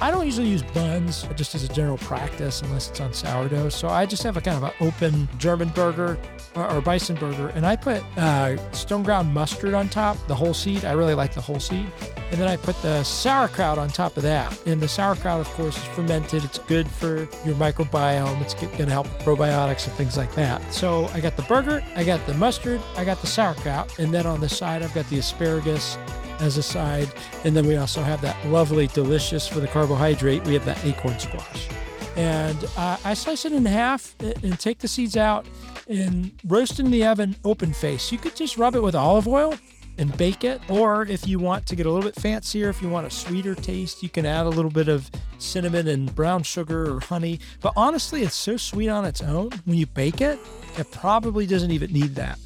I 0.00 0.10
don't 0.10 0.26
usually 0.26 0.48
use 0.48 0.62
buns 0.62 1.26
just 1.36 1.54
as 1.54 1.64
a 1.64 1.68
general 1.68 1.98
practice 1.98 2.62
unless 2.62 2.90
it's 2.90 3.00
on 3.00 3.12
sourdough. 3.12 3.70
So 3.70 3.88
I 3.88 4.06
just 4.06 4.22
have 4.22 4.36
a 4.36 4.40
kind 4.40 4.56
of 4.56 4.62
an 4.64 4.72
open 4.80 5.28
German 5.38 5.68
burger 5.70 6.18
or, 6.54 6.70
or 6.70 6.80
bison 6.80 7.16
burger. 7.16 7.48
And 7.48 7.64
I 7.64 7.76
put 7.76 8.02
uh, 8.18 8.56
stone 8.72 9.02
ground 9.02 9.32
mustard 9.32 9.74
on 9.74 9.88
top, 9.88 10.16
the 10.26 10.34
whole 10.34 10.54
seed. 10.54 10.84
I 10.84 10.92
really 10.92 11.14
like 11.14 11.34
the 11.34 11.40
whole 11.40 11.60
seed. 11.60 11.86
And 12.30 12.40
then 12.40 12.48
I 12.48 12.56
put 12.56 12.80
the 12.82 13.04
sauerkraut 13.04 13.78
on 13.78 13.88
top 13.88 14.16
of 14.16 14.22
that. 14.24 14.66
And 14.66 14.80
the 14.80 14.88
sauerkraut, 14.88 15.40
of 15.40 15.48
course, 15.50 15.76
is 15.76 15.84
fermented. 15.84 16.44
It's 16.44 16.58
good 16.58 16.88
for 16.88 17.18
your 17.44 17.54
microbiome. 17.54 18.40
It's 18.42 18.54
going 18.54 18.76
to 18.76 18.86
help 18.86 19.06
probiotics 19.20 19.86
and 19.86 19.96
things 19.96 20.16
like 20.16 20.34
that. 20.34 20.72
So 20.72 21.06
I 21.14 21.20
got 21.20 21.36
the 21.36 21.42
burger, 21.42 21.82
I 21.94 22.04
got 22.04 22.24
the 22.26 22.34
mustard, 22.34 22.80
I 22.96 23.04
got 23.04 23.20
the 23.20 23.26
sauerkraut. 23.26 23.98
And 23.98 24.12
then 24.12 24.26
on 24.26 24.40
the 24.40 24.48
side, 24.48 24.82
I've 24.82 24.94
got 24.94 25.08
the 25.08 25.18
asparagus 25.18 25.96
as 26.40 26.56
a 26.56 26.62
side. 26.62 27.12
And 27.44 27.56
then 27.56 27.66
we 27.66 27.76
also 27.76 28.02
have 28.02 28.20
that 28.22 28.36
lovely, 28.46 28.86
delicious 28.88 29.46
for 29.48 29.60
the 29.60 29.68
carbohydrate. 29.68 30.44
We 30.44 30.54
have 30.54 30.64
that 30.64 30.84
acorn 30.84 31.18
squash. 31.18 31.68
And 32.16 32.64
uh, 32.76 32.96
I 33.04 33.14
slice 33.14 33.44
it 33.44 33.52
in 33.52 33.64
half 33.66 34.14
and 34.20 34.42
and 34.42 34.58
take 34.58 34.78
the 34.78 34.88
seeds 34.88 35.16
out 35.16 35.46
and 35.88 36.32
roast 36.46 36.80
in 36.80 36.90
the 36.90 37.04
oven 37.04 37.36
open 37.44 37.72
face. 37.72 38.10
You 38.10 38.18
could 38.18 38.34
just 38.34 38.56
rub 38.56 38.74
it 38.74 38.82
with 38.82 38.94
olive 38.94 39.28
oil 39.28 39.54
and 39.98 40.16
bake 40.16 40.44
it. 40.44 40.60
Or 40.68 41.02
if 41.02 41.26
you 41.26 41.38
want 41.38 41.66
to 41.66 41.76
get 41.76 41.86
a 41.86 41.90
little 41.90 42.08
bit 42.10 42.20
fancier, 42.20 42.68
if 42.68 42.82
you 42.82 42.88
want 42.88 43.06
a 43.06 43.10
sweeter 43.10 43.54
taste, 43.54 44.02
you 44.02 44.08
can 44.08 44.26
add 44.26 44.46
a 44.46 44.50
little 44.50 44.70
bit 44.70 44.88
of 44.88 45.10
cinnamon 45.38 45.88
and 45.88 46.14
brown 46.14 46.42
sugar 46.42 46.90
or 46.94 47.00
honey. 47.00 47.40
But 47.60 47.72
honestly, 47.76 48.22
it's 48.22 48.34
so 48.34 48.56
sweet 48.56 48.88
on 48.88 49.04
its 49.04 49.22
own. 49.22 49.50
When 49.64 49.76
you 49.76 49.86
bake 49.86 50.20
it, 50.20 50.38
it 50.78 50.90
probably 50.90 51.46
doesn't 51.46 51.70
even 51.70 51.92
need 51.92 52.14
that. 52.16 52.38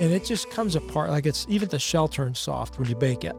And 0.00 0.12
it 0.12 0.24
just 0.24 0.50
comes 0.50 0.74
apart 0.74 1.10
like 1.10 1.26
it's 1.26 1.46
even 1.48 1.68
the 1.68 1.78
shell 1.78 2.08
turns 2.08 2.38
soft 2.38 2.78
when 2.78 2.88
you 2.88 2.96
bake 2.96 3.24
it. 3.24 3.36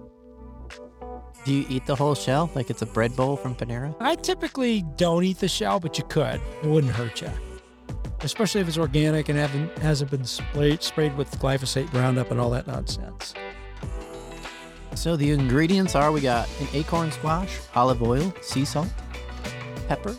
Do 1.46 1.54
you 1.54 1.66
eat 1.70 1.86
the 1.86 1.96
whole 1.96 2.16
shell 2.16 2.50
like 2.56 2.70
it's 2.70 2.82
a 2.82 2.88
bread 2.88 3.16
bowl 3.16 3.38
from 3.38 3.56
Panera? 3.56 3.96
I 4.00 4.16
typically 4.16 4.84
don't 4.96 5.24
eat 5.24 5.40
the 5.40 5.48
shell, 5.48 5.80
but 5.80 5.98
you 5.98 6.04
could. 6.06 6.42
It 6.64 6.68
wouldn't 6.68 6.94
hurt 6.94 7.22
you. 7.22 7.30
Especially 8.22 8.62
if 8.62 8.68
it's 8.68 8.78
organic 8.78 9.30
and 9.30 9.38
haven't, 9.38 9.78
hasn't 9.78 10.10
been 10.10 10.26
sprayed, 10.26 10.82
sprayed 10.82 11.16
with 11.16 11.30
glyphosate, 11.40 11.94
Roundup, 11.94 12.32
and 12.32 12.40
all 12.40 12.50
that 12.50 12.66
nonsense. 12.66 13.36
So, 14.96 15.16
the 15.16 15.32
ingredients 15.32 15.94
are 15.94 16.12
we 16.12 16.22
got 16.22 16.50
an 16.62 16.68
acorn 16.74 17.12
squash, 17.12 17.60
olive 17.76 18.02
oil, 18.02 18.34
sea 18.42 18.66
salt, 18.66 18.88
pepper, 19.88 20.16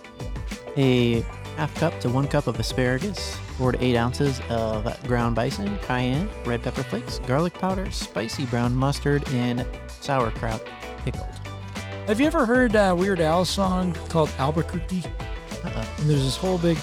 a 0.76 1.22
half 1.56 1.74
cup 1.76 1.98
to 2.00 2.10
one 2.10 2.28
cup 2.28 2.46
of 2.46 2.60
asparagus, 2.60 3.38
four 3.56 3.72
to 3.72 3.82
eight 3.82 3.96
ounces 3.96 4.40
of 4.48 4.86
ground 5.06 5.34
bison, 5.34 5.78
cayenne, 5.82 6.28
red 6.44 6.62
pepper 6.62 6.82
flakes, 6.82 7.18
garlic 7.20 7.54
powder, 7.54 7.90
spicy 7.90 8.44
brown 8.46 8.74
mustard, 8.74 9.26
and 9.28 9.66
sauerkraut 10.00 10.62
pickled. 11.04 11.26
Have 12.06 12.20
you 12.20 12.26
ever 12.26 12.46
heard 12.46 12.74
a 12.74 12.94
Weird 12.94 13.20
Al 13.20 13.44
song 13.44 13.94
called 14.08 14.30
Albuquerque? 14.38 15.02
Uh-uh. 15.64 15.86
And 15.98 16.10
there's 16.10 16.22
this 16.22 16.36
whole 16.36 16.58
big 16.58 16.78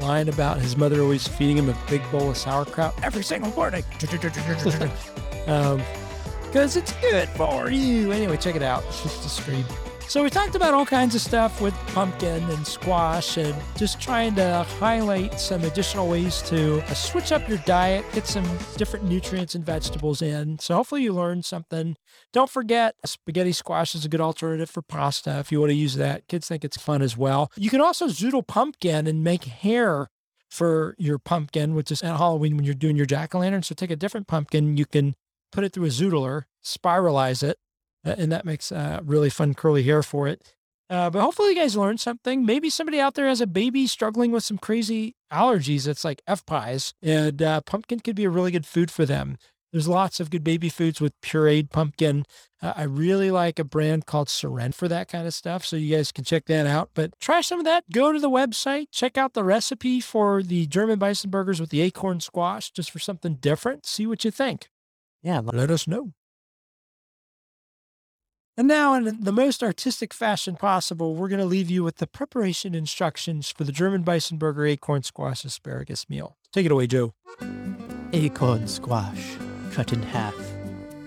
line 0.00 0.28
about 0.28 0.58
his 0.58 0.76
mother 0.76 1.00
always 1.00 1.26
feeding 1.26 1.56
him 1.56 1.68
a 1.68 1.78
big 1.88 2.02
bowl 2.10 2.30
of 2.30 2.36
sauerkraut 2.36 2.94
every 3.02 3.24
single 3.24 3.50
morning. 3.52 3.84
um, 5.46 5.82
because 6.44 6.76
it's 6.76 6.92
good 6.94 7.28
for 7.30 7.70
you. 7.70 8.12
Anyway, 8.12 8.36
check 8.36 8.56
it 8.56 8.62
out. 8.62 8.82
It's 8.88 9.02
just 9.02 9.24
a 9.24 9.28
scream. 9.28 9.64
So 10.08 10.22
we 10.22 10.30
talked 10.30 10.54
about 10.54 10.72
all 10.72 10.86
kinds 10.86 11.14
of 11.14 11.20
stuff 11.20 11.60
with 11.60 11.74
pumpkin 11.88 12.42
and 12.42 12.66
squash 12.66 13.36
and 13.36 13.54
just 13.76 14.00
trying 14.00 14.34
to 14.36 14.64
highlight 14.78 15.38
some 15.38 15.62
additional 15.64 16.08
ways 16.08 16.40
to 16.46 16.80
uh, 16.80 16.94
switch 16.94 17.30
up 17.30 17.46
your 17.46 17.58
diet, 17.66 18.06
get 18.14 18.26
some 18.26 18.46
different 18.78 19.04
nutrients 19.04 19.54
and 19.54 19.66
vegetables 19.66 20.22
in. 20.22 20.58
So 20.60 20.76
hopefully 20.76 21.02
you 21.02 21.12
learned 21.12 21.44
something. 21.44 21.94
Don't 22.32 22.48
forget, 22.48 22.94
spaghetti 23.04 23.52
squash 23.52 23.94
is 23.94 24.06
a 24.06 24.08
good 24.08 24.22
alternative 24.22 24.70
for 24.70 24.80
pasta 24.80 25.40
if 25.40 25.52
you 25.52 25.60
want 25.60 25.72
to 25.72 25.76
use 25.76 25.96
that. 25.96 26.26
Kids 26.26 26.48
think 26.48 26.64
it's 26.64 26.78
fun 26.78 27.02
as 27.02 27.14
well. 27.14 27.52
You 27.54 27.68
can 27.68 27.82
also 27.82 28.06
zoodle 28.06 28.46
pumpkin 28.46 29.06
and 29.06 29.22
make 29.22 29.44
hair 29.44 30.08
for 30.48 30.94
your 30.96 31.18
pumpkin, 31.18 31.74
which 31.74 31.92
is 31.92 32.02
at 32.02 32.16
Halloween 32.16 32.56
when 32.56 32.64
you're 32.64 32.72
doing 32.72 32.96
your 32.96 33.04
jack-o'-lantern. 33.04 33.62
So 33.62 33.74
take 33.74 33.90
a 33.90 33.96
different 33.96 34.26
pumpkin, 34.26 34.78
you 34.78 34.86
can 34.86 35.16
put 35.52 35.64
it 35.64 35.74
through 35.74 35.84
a 35.84 35.88
zoodler, 35.88 36.44
spiralize 36.64 37.42
it, 37.42 37.58
and 38.16 38.32
that 38.32 38.44
makes 38.44 38.72
uh, 38.72 39.00
really 39.04 39.30
fun 39.30 39.54
curly 39.54 39.82
hair 39.82 40.02
for 40.02 40.28
it. 40.28 40.54
Uh, 40.90 41.10
but 41.10 41.20
hopefully 41.20 41.50
you 41.50 41.54
guys 41.54 41.76
learned 41.76 42.00
something. 42.00 42.46
Maybe 42.46 42.70
somebody 42.70 42.98
out 42.98 43.14
there 43.14 43.28
has 43.28 43.42
a 43.42 43.46
baby 43.46 43.86
struggling 43.86 44.32
with 44.32 44.42
some 44.42 44.56
crazy 44.56 45.16
allergies. 45.30 45.84
That's 45.84 46.04
like 46.04 46.22
FPIES, 46.26 46.94
and 47.02 47.42
uh, 47.42 47.60
pumpkin 47.60 48.00
could 48.00 48.16
be 48.16 48.24
a 48.24 48.30
really 48.30 48.50
good 48.50 48.64
food 48.64 48.90
for 48.90 49.04
them. 49.04 49.36
There's 49.72 49.88
lots 49.88 50.18
of 50.18 50.30
good 50.30 50.44
baby 50.44 50.70
foods 50.70 50.98
with 50.98 51.20
pureed 51.20 51.70
pumpkin. 51.70 52.24
Uh, 52.62 52.72
I 52.74 52.84
really 52.84 53.30
like 53.30 53.58
a 53.58 53.64
brand 53.64 54.06
called 54.06 54.28
Seren 54.28 54.74
for 54.74 54.88
that 54.88 55.08
kind 55.08 55.26
of 55.26 55.34
stuff. 55.34 55.64
So 55.64 55.76
you 55.76 55.94
guys 55.94 56.10
can 56.10 56.24
check 56.24 56.46
that 56.46 56.66
out. 56.66 56.90
But 56.94 57.18
try 57.20 57.42
some 57.42 57.58
of 57.58 57.66
that. 57.66 57.84
Go 57.92 58.10
to 58.12 58.18
the 58.18 58.30
website, 58.30 58.86
check 58.90 59.18
out 59.18 59.34
the 59.34 59.44
recipe 59.44 60.00
for 60.00 60.42
the 60.42 60.66
German 60.66 60.98
bison 60.98 61.28
burgers 61.30 61.60
with 61.60 61.68
the 61.68 61.82
acorn 61.82 62.20
squash, 62.20 62.70
just 62.70 62.90
for 62.90 62.98
something 62.98 63.34
different. 63.34 63.84
See 63.84 64.06
what 64.06 64.24
you 64.24 64.30
think. 64.30 64.70
Yeah, 65.22 65.40
Let 65.44 65.70
us 65.70 65.86
know. 65.86 66.12
And 68.58 68.66
now, 68.66 68.94
in 68.94 69.20
the 69.20 69.30
most 69.30 69.62
artistic 69.62 70.12
fashion 70.12 70.56
possible, 70.56 71.14
we're 71.14 71.28
going 71.28 71.38
to 71.38 71.46
leave 71.46 71.70
you 71.70 71.84
with 71.84 71.98
the 71.98 72.08
preparation 72.08 72.74
instructions 72.74 73.52
for 73.52 73.62
the 73.62 73.70
German 73.70 74.02
bison 74.02 74.36
burger 74.36 74.66
acorn 74.66 75.04
squash 75.04 75.44
asparagus 75.44 76.10
meal. 76.10 76.36
Take 76.52 76.66
it 76.66 76.72
away, 76.72 76.88
Joe. 76.88 77.14
acorn 78.12 78.66
squash 78.66 79.36
cut 79.70 79.92
in 79.92 80.02
half. 80.02 80.34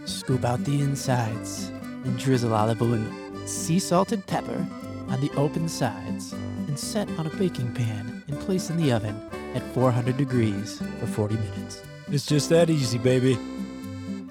Scoop 0.05 0.45
out 0.45 0.63
the 0.63 0.79
insides 0.79 1.73
and 2.05 2.17
drizzle 2.17 2.53
olive 2.53 2.81
oil, 2.81 3.05
sea 3.45 3.79
salt 3.79 4.13
and 4.13 4.25
pepper 4.25 4.65
on 5.09 5.19
the 5.19 5.31
open 5.35 5.67
sides, 5.67 6.31
and 6.31 6.79
set 6.79 7.09
on 7.19 7.27
a 7.27 7.35
baking 7.35 7.73
pan 7.73 8.23
and 8.29 8.39
place 8.39 8.69
in 8.69 8.77
the 8.77 8.93
oven 8.93 9.29
at 9.55 9.73
400 9.73 10.15
degrees 10.15 10.81
for 11.01 11.05
40 11.05 11.35
minutes. 11.35 11.83
It's 12.09 12.25
just 12.25 12.47
that 12.47 12.69
easy, 12.69 12.97
baby. 12.97 13.37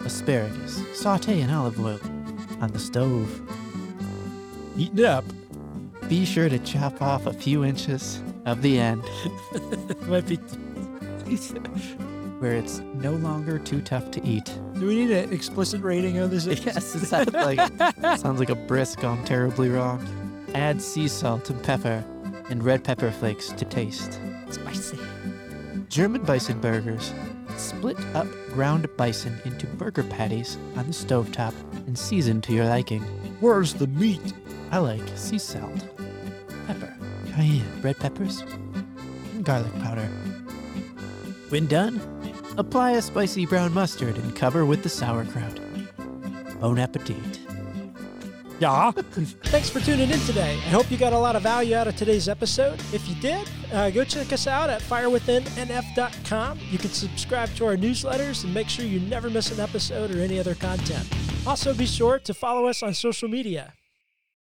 Asparagus, 0.06 0.80
saute 0.98 1.42
in 1.42 1.50
olive 1.50 1.78
oil 1.78 2.00
on 2.60 2.70
the 2.72 2.78
stove. 2.78 3.40
Heat 4.76 4.92
it 4.98 5.04
up. 5.04 5.24
Be 6.08 6.24
sure 6.24 6.48
to 6.48 6.58
chop 6.60 7.00
off 7.02 7.26
a 7.26 7.32
few 7.32 7.64
inches 7.64 8.22
of 8.46 8.62
the 8.62 8.78
end 8.78 9.02
Might 10.08 10.26
be. 10.26 10.36
where 12.40 12.54
it's 12.54 12.78
no 12.94 13.12
longer 13.12 13.58
too 13.58 13.80
tough 13.82 14.10
to 14.12 14.24
eat. 14.26 14.46
Do 14.78 14.86
we 14.86 14.96
need 15.04 15.10
an 15.10 15.32
explicit 15.32 15.82
rating 15.82 16.18
on 16.18 16.30
this? 16.30 16.46
Yes, 16.64 16.94
it 16.94 17.06
sounds 17.06 17.32
like 17.32 17.60
sounds 18.18 18.40
like 18.40 18.50
a 18.50 18.54
bris 18.56 18.96
gone 18.96 19.24
terribly 19.24 19.68
wrong. 19.68 20.04
Add 20.54 20.82
sea 20.82 21.06
salt 21.06 21.48
and 21.50 21.62
pepper 21.62 22.02
and 22.48 22.62
red 22.64 22.82
pepper 22.82 23.10
flakes 23.12 23.50
to 23.50 23.64
taste. 23.64 24.18
spicy. 24.50 24.98
German 25.88 26.22
bison 26.22 26.60
burgers. 26.60 27.12
Split 27.80 27.98
up 28.14 28.26
ground 28.52 28.86
bison 28.98 29.40
into 29.46 29.66
burger 29.66 30.02
patties 30.02 30.58
on 30.76 30.86
the 30.86 30.92
stovetop 30.92 31.54
and 31.86 31.96
season 31.96 32.42
to 32.42 32.52
your 32.52 32.66
liking. 32.66 33.00
Where's 33.40 33.72
the 33.72 33.86
meat? 33.86 34.34
I 34.70 34.76
like 34.76 35.00
sea 35.14 35.38
salt, 35.38 35.88
pepper, 36.66 36.94
cayenne, 37.32 37.80
red 37.80 37.98
peppers, 37.98 38.42
and 39.32 39.42
garlic 39.46 39.72
powder. 39.76 40.04
When 41.48 41.68
done, 41.68 42.02
apply 42.58 42.90
a 42.90 43.00
spicy 43.00 43.46
brown 43.46 43.72
mustard 43.72 44.18
and 44.18 44.36
cover 44.36 44.66
with 44.66 44.82
the 44.82 44.90
sauerkraut. 44.90 45.58
Bon 46.60 46.78
appetit. 46.78 47.29
Yeah. 48.60 48.90
Thanks 48.92 49.70
for 49.70 49.80
tuning 49.80 50.10
in 50.10 50.18
today. 50.20 50.52
I 50.52 50.68
hope 50.68 50.90
you 50.90 50.98
got 50.98 51.14
a 51.14 51.18
lot 51.18 51.34
of 51.34 51.42
value 51.42 51.74
out 51.74 51.88
of 51.88 51.96
today's 51.96 52.28
episode. 52.28 52.78
If 52.92 53.08
you 53.08 53.14
did, 53.14 53.48
uh, 53.72 53.88
go 53.88 54.04
check 54.04 54.34
us 54.34 54.46
out 54.46 54.68
at 54.68 54.82
firewithinnf.com. 54.82 56.58
You 56.70 56.78
can 56.78 56.90
subscribe 56.90 57.48
to 57.54 57.64
our 57.64 57.76
newsletters 57.76 58.44
and 58.44 58.52
make 58.52 58.68
sure 58.68 58.84
you 58.84 59.00
never 59.00 59.30
miss 59.30 59.50
an 59.50 59.60
episode 59.60 60.14
or 60.14 60.20
any 60.20 60.38
other 60.38 60.54
content. 60.54 61.08
Also, 61.46 61.72
be 61.72 61.86
sure 61.86 62.18
to 62.18 62.34
follow 62.34 62.66
us 62.66 62.82
on 62.82 62.92
social 62.92 63.28
media. 63.28 63.72